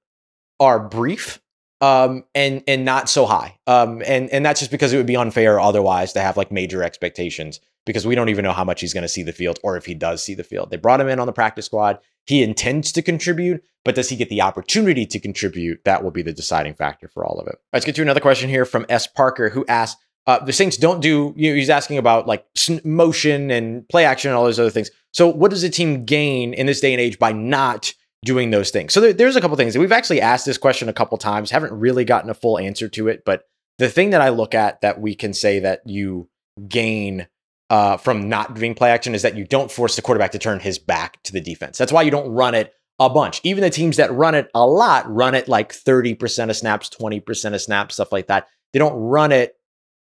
are 0.58 0.80
brief 0.80 1.40
um, 1.80 2.24
and 2.34 2.62
and 2.66 2.84
not 2.84 3.08
so 3.08 3.26
high. 3.26 3.58
Um, 3.66 4.02
and 4.06 4.30
and 4.30 4.44
that's 4.44 4.60
just 4.60 4.70
because 4.70 4.92
it 4.92 4.96
would 4.96 5.06
be 5.06 5.16
unfair 5.16 5.60
otherwise 5.60 6.12
to 6.14 6.20
have 6.20 6.36
like 6.36 6.50
major 6.50 6.82
expectations 6.82 7.60
because 7.84 8.06
we 8.06 8.14
don't 8.14 8.28
even 8.28 8.44
know 8.44 8.52
how 8.52 8.64
much 8.64 8.80
he's 8.80 8.92
going 8.92 9.02
to 9.02 9.08
see 9.08 9.22
the 9.22 9.32
field 9.32 9.58
or 9.62 9.76
if 9.76 9.86
he 9.86 9.94
does 9.94 10.22
see 10.22 10.34
the 10.34 10.44
field. 10.44 10.70
They 10.70 10.76
brought 10.76 11.00
him 11.00 11.08
in 11.08 11.20
on 11.20 11.26
the 11.26 11.32
practice 11.32 11.66
squad. 11.66 11.98
He 12.26 12.42
intends 12.42 12.90
to 12.92 13.02
contribute, 13.02 13.62
but 13.84 13.94
does 13.94 14.08
he 14.08 14.16
get 14.16 14.28
the 14.28 14.42
opportunity 14.42 15.06
to 15.06 15.20
contribute? 15.20 15.84
That 15.84 16.02
will 16.02 16.10
be 16.10 16.22
the 16.22 16.32
deciding 16.32 16.74
factor 16.74 17.08
for 17.08 17.24
all 17.24 17.38
of 17.38 17.46
it. 17.46 17.56
Let's 17.72 17.84
get 17.86 17.94
to 17.96 18.02
another 18.02 18.20
question 18.20 18.50
here 18.50 18.64
from 18.64 18.84
S. 18.88 19.06
Parker, 19.06 19.48
who 19.48 19.64
asks, 19.68 20.00
uh, 20.26 20.44
the 20.44 20.52
Saints 20.52 20.76
don't 20.76 21.00
do. 21.00 21.32
You 21.36 21.50
know, 21.50 21.56
he's 21.56 21.70
asking 21.70 21.98
about 21.98 22.26
like 22.26 22.44
motion 22.84 23.52
and 23.52 23.88
play 23.88 24.04
action 24.04 24.28
and 24.30 24.36
all 24.36 24.44
those 24.44 24.58
other 24.58 24.70
things. 24.70 24.90
So, 25.12 25.28
what 25.28 25.52
does 25.52 25.62
a 25.62 25.70
team 25.70 26.04
gain 26.04 26.52
in 26.52 26.66
this 26.66 26.80
day 26.80 26.92
and 26.92 27.00
age 27.00 27.20
by 27.20 27.30
not 27.30 27.92
doing 28.26 28.50
those 28.50 28.70
things? 28.70 28.92
So, 28.92 29.00
there, 29.00 29.14
there's 29.14 29.36
a 29.36 29.40
couple 29.40 29.56
things. 29.56 29.78
We've 29.78 29.92
actually 29.92 30.20
asked 30.20 30.44
this 30.44 30.58
question 30.58 30.90
a 30.90 30.92
couple 30.92 31.16
times. 31.16 31.50
Haven't 31.50 31.72
really 31.72 32.04
gotten 32.04 32.28
a 32.28 32.34
full 32.34 32.58
answer 32.58 32.88
to 32.90 33.08
it, 33.08 33.22
but 33.24 33.44
the 33.78 33.88
thing 33.88 34.10
that 34.10 34.20
I 34.20 34.28
look 34.28 34.54
at 34.54 34.80
that 34.82 35.00
we 35.00 35.14
can 35.14 35.32
say 35.32 35.60
that 35.60 35.80
you 35.86 36.28
gain 36.68 37.26
uh, 37.68 37.96
from 37.96 38.28
not 38.28 38.54
doing 38.54 38.74
play 38.74 38.90
action 38.90 39.14
is 39.14 39.22
that 39.22 39.36
you 39.36 39.44
don't 39.44 39.70
force 39.70 39.96
the 39.96 40.02
quarterback 40.02 40.32
to 40.32 40.38
turn 40.38 40.60
his 40.60 40.78
back 40.78 41.22
to 41.24 41.32
the 41.32 41.40
defense. 41.40 41.78
That's 41.78 41.92
why 41.92 42.02
you 42.02 42.10
don't 42.10 42.30
run 42.30 42.54
it 42.54 42.72
a 42.98 43.10
bunch. 43.10 43.40
Even 43.44 43.62
the 43.62 43.70
teams 43.70 43.96
that 43.96 44.12
run 44.12 44.34
it 44.34 44.48
a 44.54 44.66
lot 44.66 45.12
run 45.12 45.34
it 45.34 45.48
like 45.48 45.72
30% 45.72 46.50
of 46.50 46.56
snaps, 46.56 46.88
20% 46.88 47.54
of 47.54 47.60
snaps, 47.60 47.94
stuff 47.94 48.12
like 48.12 48.28
that. 48.28 48.48
They 48.72 48.78
don't 48.78 48.94
run 48.94 49.32
it 49.32 49.56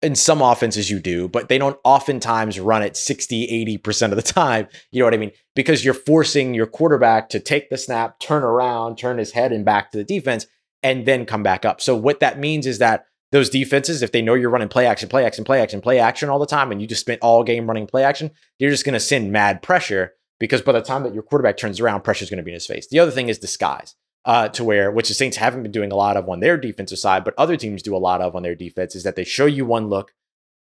in 0.04 0.14
some 0.14 0.42
offenses 0.42 0.90
you 0.90 1.00
do, 1.00 1.28
but 1.28 1.48
they 1.48 1.58
don't 1.58 1.78
oftentimes 1.82 2.60
run 2.60 2.82
it 2.82 2.96
60, 2.96 3.78
80% 3.82 4.10
of 4.10 4.16
the 4.16 4.22
time. 4.22 4.68
You 4.92 5.00
know 5.00 5.06
what 5.06 5.14
I 5.14 5.18
mean? 5.18 5.32
Because 5.56 5.84
you're 5.84 5.94
forcing 5.94 6.54
your 6.54 6.66
quarterback 6.66 7.30
to 7.30 7.40
take 7.40 7.70
the 7.70 7.78
snap, 7.78 8.20
turn 8.20 8.42
around, 8.42 8.96
turn 8.96 9.18
his 9.18 9.32
head 9.32 9.50
and 9.50 9.64
back 9.64 9.90
to 9.90 9.98
the 9.98 10.04
defense, 10.04 10.46
and 10.82 11.06
then 11.06 11.24
come 11.24 11.42
back 11.42 11.64
up. 11.64 11.80
So 11.80 11.96
what 11.96 12.20
that 12.20 12.38
means 12.38 12.66
is 12.66 12.78
that 12.78 13.06
those 13.32 13.50
defenses, 13.50 14.02
if 14.02 14.12
they 14.12 14.22
know 14.22 14.34
you're 14.34 14.50
running 14.50 14.68
play 14.68 14.86
action, 14.86 15.08
play 15.08 15.24
action, 15.24 15.42
play 15.42 15.60
action, 15.60 15.80
play 15.80 15.98
action 15.98 16.28
all 16.28 16.38
the 16.38 16.46
time, 16.46 16.70
and 16.70 16.80
you 16.80 16.86
just 16.86 17.00
spent 17.00 17.20
all 17.22 17.42
game 17.42 17.66
running 17.66 17.86
play 17.86 18.04
action, 18.04 18.30
you're 18.58 18.70
just 18.70 18.84
going 18.84 18.92
to 18.92 19.00
send 19.00 19.32
mad 19.32 19.62
pressure 19.62 20.12
because 20.38 20.62
by 20.62 20.72
the 20.72 20.82
time 20.82 21.02
that 21.02 21.14
your 21.14 21.22
quarterback 21.22 21.56
turns 21.56 21.80
around, 21.80 22.02
pressure 22.02 22.22
is 22.22 22.30
going 22.30 22.38
to 22.38 22.44
be 22.44 22.50
in 22.50 22.54
his 22.54 22.66
face. 22.66 22.86
The 22.86 22.98
other 22.98 23.10
thing 23.10 23.28
is 23.28 23.38
disguise, 23.38 23.96
uh, 24.24 24.48
to 24.48 24.64
where 24.64 24.90
which 24.90 25.08
the 25.08 25.14
Saints 25.14 25.36
haven't 25.36 25.62
been 25.62 25.72
doing 25.72 25.92
a 25.92 25.96
lot 25.96 26.16
of 26.16 26.28
on 26.28 26.40
their 26.40 26.56
defensive 26.56 26.98
side, 26.98 27.24
but 27.24 27.34
other 27.36 27.56
teams 27.56 27.82
do 27.82 27.96
a 27.96 27.98
lot 27.98 28.20
of 28.20 28.34
on 28.34 28.42
their 28.42 28.54
defense, 28.54 28.94
is 28.94 29.02
that 29.02 29.16
they 29.16 29.24
show 29.24 29.46
you 29.46 29.64
one 29.64 29.88
look. 29.88 30.12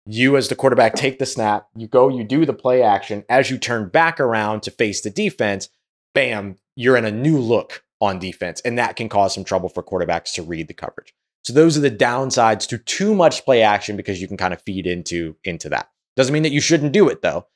You, 0.05 0.37
as 0.37 0.49
the 0.49 0.57
quarterback, 0.57 0.95
take 0.95 1.21
the 1.21 1.27
snap, 1.27 1.69
you 1.77 1.87
go, 1.87 2.09
you 2.09 2.25
do 2.25 2.45
the 2.45 2.53
play 2.53 2.83
action. 2.83 3.25
As 3.29 3.51
you 3.51 3.59
turn 3.59 3.89
back 3.89 4.19
around 4.19 4.65
to 4.65 4.73
face 4.73 5.01
the 5.01 5.11
defense, 5.11 5.69
bam, 6.13 6.57
you're 6.75 6.97
in 6.97 7.05
a 7.05 7.13
new 7.13 7.39
look 7.39 7.85
on 8.01 8.19
defense. 8.19 8.61
And 8.63 8.77
that 8.79 8.97
can 8.97 9.09
cause 9.09 9.33
some 9.33 9.45
trouble 9.45 9.69
for 9.69 9.83
quarterbacks 9.83 10.33
to 10.35 10.43
read 10.43 10.67
the 10.67 10.75
coverage. 10.75 11.15
So 11.45 11.53
those 11.53 11.77
are 11.77 11.81
the 11.81 11.91
downsides 11.91 12.67
to 12.69 12.79
too 12.79 13.15
much 13.15 13.45
play 13.45 13.63
action 13.63 13.97
because 13.97 14.21
you 14.21 14.29
can 14.29 14.37
kind 14.37 14.53
of 14.53 14.63
feed 14.63 14.87
into 14.87 15.37
into 15.45 15.69
that. 15.71 15.89
Doesn't 16.17 16.33
mean 16.33 16.43
that 16.43 16.53
you 16.53 16.61
shouldn't 16.61 16.93
do 16.93 17.09
it 17.09 17.23
though. 17.23 17.47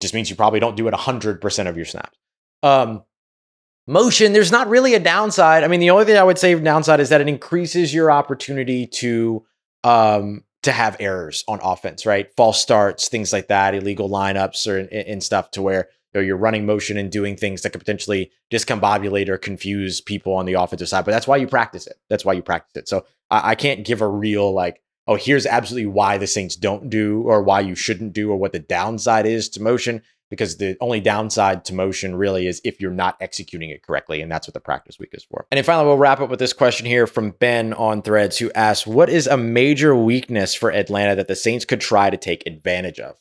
Just 0.00 0.14
means 0.14 0.28
you 0.28 0.36
probably 0.36 0.60
don't 0.60 0.76
do 0.76 0.88
it 0.88 0.94
100% 0.94 1.68
of 1.68 1.76
your 1.76 1.86
snaps. 1.86 2.18
Um, 2.62 3.04
motion, 3.86 4.32
there's 4.32 4.52
not 4.52 4.68
really 4.68 4.94
a 4.94 5.00
downside. 5.00 5.64
I 5.64 5.68
mean, 5.68 5.80
the 5.80 5.90
only 5.90 6.04
thing 6.04 6.16
I 6.16 6.22
would 6.22 6.38
say 6.38 6.58
downside 6.58 7.00
is 7.00 7.08
that 7.10 7.20
it 7.20 7.28
increases 7.28 7.94
your 7.94 8.10
opportunity 8.10 8.86
to 8.86 9.44
um, 9.84 10.44
to 10.62 10.72
have 10.72 10.96
errors 10.98 11.44
on 11.46 11.60
offense, 11.62 12.04
right? 12.06 12.28
False 12.36 12.60
starts, 12.60 13.08
things 13.08 13.32
like 13.32 13.48
that, 13.48 13.74
illegal 13.74 14.08
lineups 14.08 14.66
or 14.66 14.78
and 14.78 15.22
stuff 15.22 15.50
to 15.52 15.62
where 15.62 15.88
you 16.12 16.20
know, 16.20 16.26
you're 16.26 16.36
running 16.36 16.66
motion 16.66 16.96
and 16.96 17.12
doing 17.12 17.36
things 17.36 17.62
that 17.62 17.70
could 17.70 17.80
potentially 17.80 18.32
discombobulate 18.50 19.28
or 19.28 19.38
confuse 19.38 20.00
people 20.00 20.34
on 20.34 20.46
the 20.46 20.54
offensive 20.54 20.88
side. 20.88 21.04
But 21.04 21.12
that's 21.12 21.26
why 21.26 21.36
you 21.36 21.46
practice 21.46 21.86
it. 21.86 21.98
That's 22.08 22.24
why 22.24 22.32
you 22.32 22.42
practice 22.42 22.82
it. 22.82 22.88
So 22.88 23.06
I, 23.30 23.50
I 23.50 23.54
can't 23.54 23.84
give 23.84 24.00
a 24.00 24.08
real 24.08 24.52
like 24.52 24.82
oh, 25.06 25.14
here's 25.14 25.46
absolutely 25.46 25.86
why 25.86 26.18
the 26.18 26.26
Saints 26.26 26.56
don't 26.56 26.90
do 26.90 27.22
or 27.22 27.42
why 27.42 27.60
you 27.60 27.74
shouldn't 27.74 28.12
do 28.12 28.30
or 28.30 28.36
what 28.36 28.52
the 28.52 28.58
downside 28.58 29.26
is 29.26 29.48
to 29.50 29.62
motion. 29.62 30.02
Because 30.30 30.56
the 30.56 30.76
only 30.80 31.00
downside 31.00 31.64
to 31.66 31.74
motion 31.74 32.16
really 32.16 32.46
is 32.46 32.60
if 32.64 32.80
you're 32.80 32.90
not 32.90 33.16
executing 33.20 33.70
it 33.70 33.82
correctly. 33.82 34.20
And 34.20 34.30
that's 34.30 34.48
what 34.48 34.54
the 34.54 34.60
practice 34.60 34.98
week 34.98 35.10
is 35.12 35.24
for. 35.24 35.46
And 35.50 35.56
then 35.56 35.64
finally, 35.64 35.86
we'll 35.86 35.98
wrap 35.98 36.20
up 36.20 36.30
with 36.30 36.40
this 36.40 36.52
question 36.52 36.86
here 36.86 37.06
from 37.06 37.30
Ben 37.30 37.72
on 37.72 38.02
threads 38.02 38.38
who 38.38 38.50
asks, 38.52 38.86
What 38.86 39.08
is 39.08 39.26
a 39.26 39.36
major 39.36 39.94
weakness 39.94 40.54
for 40.54 40.72
Atlanta 40.72 41.14
that 41.16 41.28
the 41.28 41.36
Saints 41.36 41.64
could 41.64 41.80
try 41.80 42.10
to 42.10 42.16
take 42.16 42.46
advantage 42.46 42.98
of? 42.98 43.16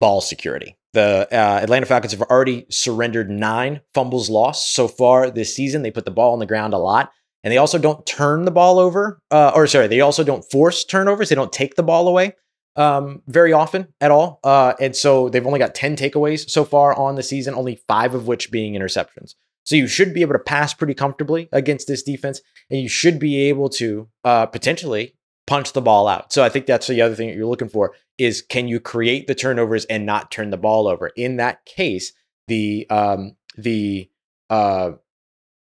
Ball 0.00 0.22
security. 0.22 0.76
The 0.94 1.28
uh, 1.30 1.60
Atlanta 1.62 1.86
Falcons 1.86 2.12
have 2.12 2.22
already 2.22 2.66
surrendered 2.70 3.30
nine 3.30 3.82
fumbles 3.92 4.30
lost 4.30 4.74
so 4.74 4.88
far 4.88 5.30
this 5.30 5.54
season. 5.54 5.82
They 5.82 5.90
put 5.90 6.06
the 6.06 6.10
ball 6.10 6.32
on 6.32 6.38
the 6.38 6.46
ground 6.46 6.72
a 6.72 6.78
lot 6.78 7.12
and 7.42 7.52
they 7.52 7.58
also 7.58 7.78
don't 7.78 8.04
turn 8.06 8.44
the 8.44 8.50
ball 8.50 8.78
over, 8.78 9.20
uh, 9.30 9.52
or 9.54 9.66
sorry, 9.66 9.86
they 9.86 10.00
also 10.00 10.24
don't 10.24 10.44
force 10.50 10.84
turnovers. 10.84 11.28
They 11.28 11.34
don't 11.34 11.52
take 11.52 11.74
the 11.74 11.82
ball 11.82 12.06
away 12.08 12.34
um, 12.76 13.22
very 13.26 13.52
often 13.52 13.88
at 14.00 14.10
all. 14.10 14.40
Uh, 14.44 14.74
and 14.80 14.94
so 14.94 15.28
they've 15.28 15.46
only 15.46 15.58
got 15.58 15.74
10 15.74 15.96
takeaways 15.96 16.48
so 16.48 16.64
far 16.64 16.94
on 16.94 17.14
the 17.14 17.22
season, 17.22 17.54
only 17.54 17.76
five 17.88 18.14
of 18.14 18.26
which 18.26 18.50
being 18.50 18.74
interceptions. 18.74 19.34
So 19.64 19.76
you 19.76 19.86
should 19.86 20.14
be 20.14 20.22
able 20.22 20.32
to 20.32 20.38
pass 20.38 20.74
pretty 20.74 20.94
comfortably 20.94 21.48
against 21.52 21.86
this 21.86 22.02
defense, 22.02 22.40
and 22.70 22.80
you 22.80 22.88
should 22.88 23.18
be 23.18 23.36
able 23.48 23.68
to 23.70 24.08
uh, 24.24 24.46
potentially 24.46 25.14
punch 25.46 25.72
the 25.72 25.82
ball 25.82 26.08
out. 26.08 26.32
So 26.32 26.42
I 26.42 26.48
think 26.48 26.66
that's 26.66 26.86
the 26.86 27.02
other 27.02 27.14
thing 27.14 27.28
that 27.28 27.36
you're 27.36 27.46
looking 27.46 27.68
for 27.68 27.94
is 28.18 28.42
can 28.42 28.68
you 28.68 28.80
create 28.80 29.26
the 29.26 29.34
turnovers 29.34 29.84
and 29.86 30.06
not 30.06 30.30
turn 30.30 30.50
the 30.50 30.56
ball 30.56 30.86
over? 30.86 31.08
In 31.08 31.36
that 31.36 31.64
case, 31.64 32.12
the 32.48 32.86
um, 32.90 33.36
the 33.56 34.10
uh, 34.48 34.92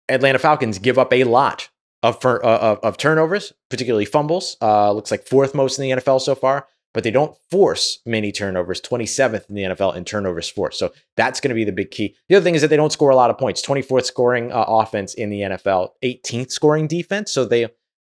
Atlanta 0.09 0.39
Falcons 0.39 0.79
give 0.79 0.97
up 0.97 1.11
a 1.13 1.23
lot 1.23 1.69
of, 2.03 2.23
uh, 2.23 2.37
of, 2.39 2.79
of 2.79 2.97
turnovers, 2.97 3.53
particularly 3.69 4.05
fumbles. 4.05 4.57
Uh, 4.61 4.91
looks 4.91 5.11
like 5.11 5.27
fourth 5.27 5.55
most 5.55 5.79
in 5.79 5.83
the 5.83 6.01
NFL 6.01 6.21
so 6.21 6.35
far, 6.35 6.67
but 6.95 7.03
they 7.03 7.11
don't 7.11 7.35
force 7.51 7.99
many 8.05 8.31
turnovers, 8.31 8.79
27th 8.79 9.49
in 9.49 9.55
the 9.55 9.63
NFL 9.63 9.97
in 9.97 10.05
turnovers 10.05 10.47
forced. 10.47 10.79
So 10.79 10.93
that's 11.17 11.41
going 11.41 11.49
to 11.49 11.55
be 11.55 11.65
the 11.65 11.73
big 11.73 11.91
key. 11.91 12.15
The 12.29 12.35
other 12.35 12.43
thing 12.45 12.55
is 12.55 12.61
that 12.61 12.69
they 12.69 12.77
don't 12.77 12.91
score 12.91 13.09
a 13.09 13.17
lot 13.17 13.29
of 13.29 13.37
points. 13.37 13.61
24th 13.61 14.05
scoring 14.05 14.53
uh, 14.53 14.63
offense 14.65 15.13
in 15.13 15.29
the 15.29 15.41
NFL, 15.41 15.89
18th 16.01 16.51
scoring 16.51 16.87
defense. 16.87 17.33
So 17.33 17.43
they 17.43 17.67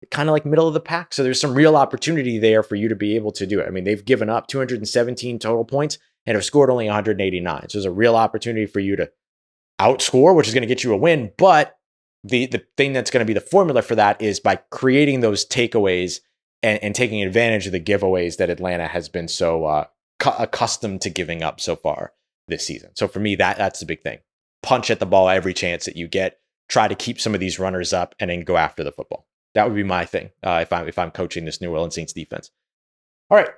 kind 0.09 0.29
of 0.29 0.33
like 0.33 0.45
middle 0.45 0.69
of 0.69 0.73
the 0.73 0.79
pack. 0.79 1.13
So 1.13 1.21
there's 1.21 1.41
some 1.41 1.53
real 1.53 1.75
opportunity 1.75 2.39
there 2.39 2.63
for 2.63 2.75
you 2.75 2.87
to 2.87 2.95
be 2.95 3.17
able 3.17 3.33
to 3.33 3.45
do 3.45 3.59
it. 3.59 3.67
I 3.67 3.71
mean, 3.71 3.83
they've 3.83 4.05
given 4.05 4.29
up 4.29 4.47
217 4.47 5.37
total 5.37 5.65
points 5.65 5.97
and 6.25 6.35
have 6.35 6.45
scored 6.45 6.69
only 6.69 6.85
189. 6.85 7.69
So 7.69 7.77
there's 7.77 7.83
a 7.83 7.91
real 7.91 8.15
opportunity 8.15 8.67
for 8.67 8.79
you 8.79 8.95
to 8.95 9.11
outscore, 9.81 10.33
which 10.33 10.47
is 10.47 10.53
going 10.53 10.61
to 10.61 10.67
get 10.67 10.85
you 10.85 10.93
a 10.93 10.97
win, 10.97 11.33
but 11.37 11.77
the 12.23 12.47
the 12.47 12.63
thing 12.77 12.93
that's 12.93 13.11
going 13.11 13.19
to 13.21 13.27
be 13.27 13.33
the 13.33 13.41
formula 13.41 13.81
for 13.81 13.95
that 13.95 14.21
is 14.21 14.39
by 14.39 14.55
creating 14.71 15.19
those 15.19 15.45
takeaways 15.45 16.19
and, 16.63 16.81
and 16.83 16.95
taking 16.95 17.21
advantage 17.21 17.65
of 17.65 17.71
the 17.71 17.79
giveaways 17.79 18.37
that 18.37 18.49
Atlanta 18.49 18.87
has 18.87 19.09
been 19.09 19.27
so 19.27 19.65
uh, 19.65 19.85
cu- 20.19 20.31
accustomed 20.37 21.01
to 21.01 21.09
giving 21.09 21.43
up 21.43 21.59
so 21.59 21.75
far 21.75 22.13
this 22.47 22.65
season. 22.65 22.91
So 22.95 23.07
for 23.07 23.19
me, 23.19 23.35
that 23.35 23.57
that's 23.57 23.79
the 23.79 23.85
big 23.85 24.01
thing. 24.01 24.19
Punch 24.63 24.89
at 24.89 24.99
the 24.99 25.05
ball 25.05 25.29
every 25.29 25.53
chance 25.53 25.85
that 25.85 25.95
you 25.95 26.07
get. 26.07 26.39
Try 26.69 26.87
to 26.87 26.95
keep 26.95 27.21
some 27.21 27.33
of 27.33 27.39
these 27.39 27.59
runners 27.59 27.93
up 27.93 28.15
and 28.19 28.29
then 28.29 28.41
go 28.41 28.57
after 28.57 28.83
the 28.83 28.91
football. 28.91 29.27
That 29.53 29.65
would 29.65 29.75
be 29.75 29.83
my 29.83 30.05
thing 30.05 30.31
uh, 30.43 30.59
if 30.61 30.73
I'm 30.73 30.87
if 30.87 30.99
I'm 30.99 31.11
coaching 31.11 31.45
this 31.45 31.61
New 31.61 31.71
Orleans 31.71 31.95
Saints 31.95 32.13
defense. 32.13 32.51
All 33.29 33.37
right, 33.37 33.49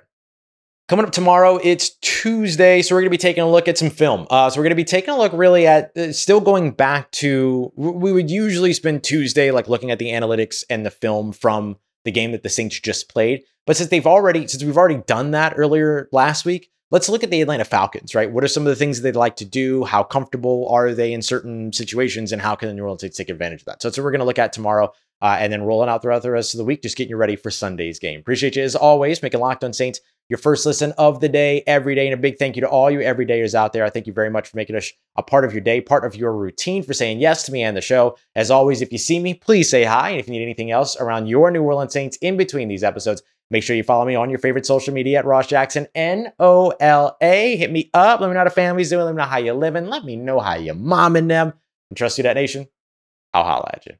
Coming 0.90 1.06
up 1.06 1.12
tomorrow, 1.12 1.60
it's 1.62 1.90
Tuesday, 2.00 2.82
so 2.82 2.96
we're 2.96 3.02
going 3.02 3.12
to 3.12 3.16
be 3.16 3.16
taking 3.16 3.44
a 3.44 3.48
look 3.48 3.68
at 3.68 3.78
some 3.78 3.90
film. 3.90 4.26
Uh, 4.28 4.50
so 4.50 4.58
we're 4.58 4.64
going 4.64 4.70
to 4.70 4.74
be 4.74 4.82
taking 4.82 5.14
a 5.14 5.16
look 5.16 5.32
really 5.32 5.64
at 5.64 5.96
uh, 5.96 6.12
still 6.12 6.40
going 6.40 6.72
back 6.72 7.08
to 7.12 7.72
we 7.76 8.12
would 8.12 8.28
usually 8.28 8.72
spend 8.72 9.04
Tuesday 9.04 9.52
like 9.52 9.68
looking 9.68 9.92
at 9.92 10.00
the 10.00 10.08
analytics 10.08 10.64
and 10.68 10.84
the 10.84 10.90
film 10.90 11.30
from 11.30 11.76
the 12.04 12.12
game 12.12 12.32
that 12.32 12.42
the 12.42 12.48
Saints 12.48 12.78
just 12.80 13.08
played. 13.08 13.42
But 13.66 13.76
since 13.76 13.90
they've 13.90 14.06
already 14.06 14.46
since 14.46 14.64
we've 14.64 14.76
already 14.76 15.02
done 15.06 15.32
that 15.32 15.54
earlier 15.56 16.08
last 16.12 16.44
week, 16.44 16.70
let's 16.90 17.08
look 17.08 17.22
at 17.22 17.30
the 17.30 17.40
Atlanta 17.40 17.64
Falcons. 17.64 18.14
Right, 18.14 18.30
what 18.30 18.44
are 18.44 18.48
some 18.48 18.64
of 18.64 18.70
the 18.70 18.76
things 18.76 19.00
they'd 19.00 19.16
like 19.16 19.36
to 19.36 19.44
do? 19.44 19.84
How 19.84 20.02
comfortable 20.02 20.68
are 20.70 20.92
they 20.92 21.12
in 21.12 21.22
certain 21.22 21.72
situations, 21.72 22.32
and 22.32 22.42
how 22.42 22.54
can 22.54 22.68
the 22.68 22.74
New 22.74 22.82
Orleans 22.82 23.02
Saints 23.02 23.16
take 23.16 23.28
advantage 23.28 23.60
of 23.60 23.66
that? 23.66 23.82
So 23.82 23.88
that's 23.88 23.98
what 23.98 24.04
we're 24.04 24.12
going 24.12 24.20
to 24.20 24.26
look 24.26 24.38
at 24.38 24.52
tomorrow. 24.52 24.92
Uh, 25.22 25.36
and 25.38 25.52
then 25.52 25.62
rolling 25.62 25.90
out 25.90 26.00
throughout 26.00 26.22
the 26.22 26.30
rest 26.30 26.54
of 26.54 26.58
the 26.58 26.64
week, 26.64 26.80
just 26.80 26.96
getting 26.96 27.10
you 27.10 27.16
ready 27.16 27.36
for 27.36 27.50
Sunday's 27.50 27.98
game. 27.98 28.20
Appreciate 28.20 28.56
you 28.56 28.62
as 28.62 28.74
always, 28.74 29.22
making 29.22 29.38
Locked 29.38 29.62
On 29.62 29.72
Saints 29.74 30.00
your 30.30 30.38
first 30.38 30.64
listen 30.64 30.92
of 30.96 31.20
the 31.20 31.28
day 31.28 31.62
every 31.66 31.94
day. 31.94 32.06
And 32.06 32.14
a 32.14 32.16
big 32.16 32.38
thank 32.38 32.56
you 32.56 32.62
to 32.62 32.68
all 32.68 32.90
you 32.90 33.00
everydayers 33.00 33.52
out 33.52 33.72
there. 33.72 33.84
I 33.84 33.90
thank 33.90 34.06
you 34.06 34.12
very 34.12 34.30
much 34.30 34.48
for 34.48 34.56
making 34.56 34.76
us 34.76 34.90
a 35.16 35.22
part 35.22 35.44
of 35.44 35.52
your 35.52 35.60
day, 35.60 35.80
part 35.80 36.06
of 36.06 36.14
your 36.14 36.32
routine, 36.32 36.84
for 36.84 36.94
saying 36.94 37.20
yes 37.20 37.42
to 37.44 37.52
me 37.52 37.62
and 37.62 37.76
the 37.76 37.80
show. 37.80 38.16
As 38.36 38.50
always, 38.50 38.80
if 38.80 38.92
you 38.92 38.98
see 38.98 39.18
me, 39.18 39.34
please 39.34 39.68
say 39.68 39.84
hi. 39.84 40.10
And 40.10 40.20
if 40.20 40.28
you 40.28 40.32
need 40.32 40.42
anything 40.42 40.70
else 40.70 40.96
around 40.96 41.26
your 41.26 41.50
New 41.50 41.62
Orleans 41.62 41.92
Saints 41.92 42.16
in 42.18 42.36
between 42.36 42.68
these 42.68 42.84
episodes, 42.84 43.22
make 43.50 43.64
sure 43.64 43.74
you 43.74 43.82
follow 43.82 44.06
me 44.06 44.14
on 44.14 44.30
your 44.30 44.38
favorite 44.38 44.66
social 44.66 44.94
media 44.94 45.18
at 45.18 45.26
Ross 45.26 45.48
Jackson, 45.48 45.88
N 45.96 46.32
O 46.38 46.70
L 46.78 47.16
A. 47.20 47.56
Hit 47.56 47.72
me 47.72 47.90
up. 47.92 48.20
Let 48.20 48.28
me 48.28 48.34
know 48.34 48.40
how 48.40 48.44
the 48.44 48.50
family's 48.50 48.88
doing. 48.88 49.04
Let 49.04 49.12
me 49.12 49.18
know 49.18 49.28
how 49.28 49.38
you're 49.38 49.54
living. 49.54 49.88
Let 49.88 50.04
me 50.04 50.14
know 50.14 50.38
how 50.38 50.54
you're 50.54 50.76
momming 50.76 51.26
them. 51.26 51.54
And 51.90 51.96
trust 51.96 52.18
you, 52.18 52.22
that 52.22 52.34
nation. 52.34 52.68
I'll 53.34 53.42
holla 53.42 53.70
at 53.74 53.86
you. 53.86 53.94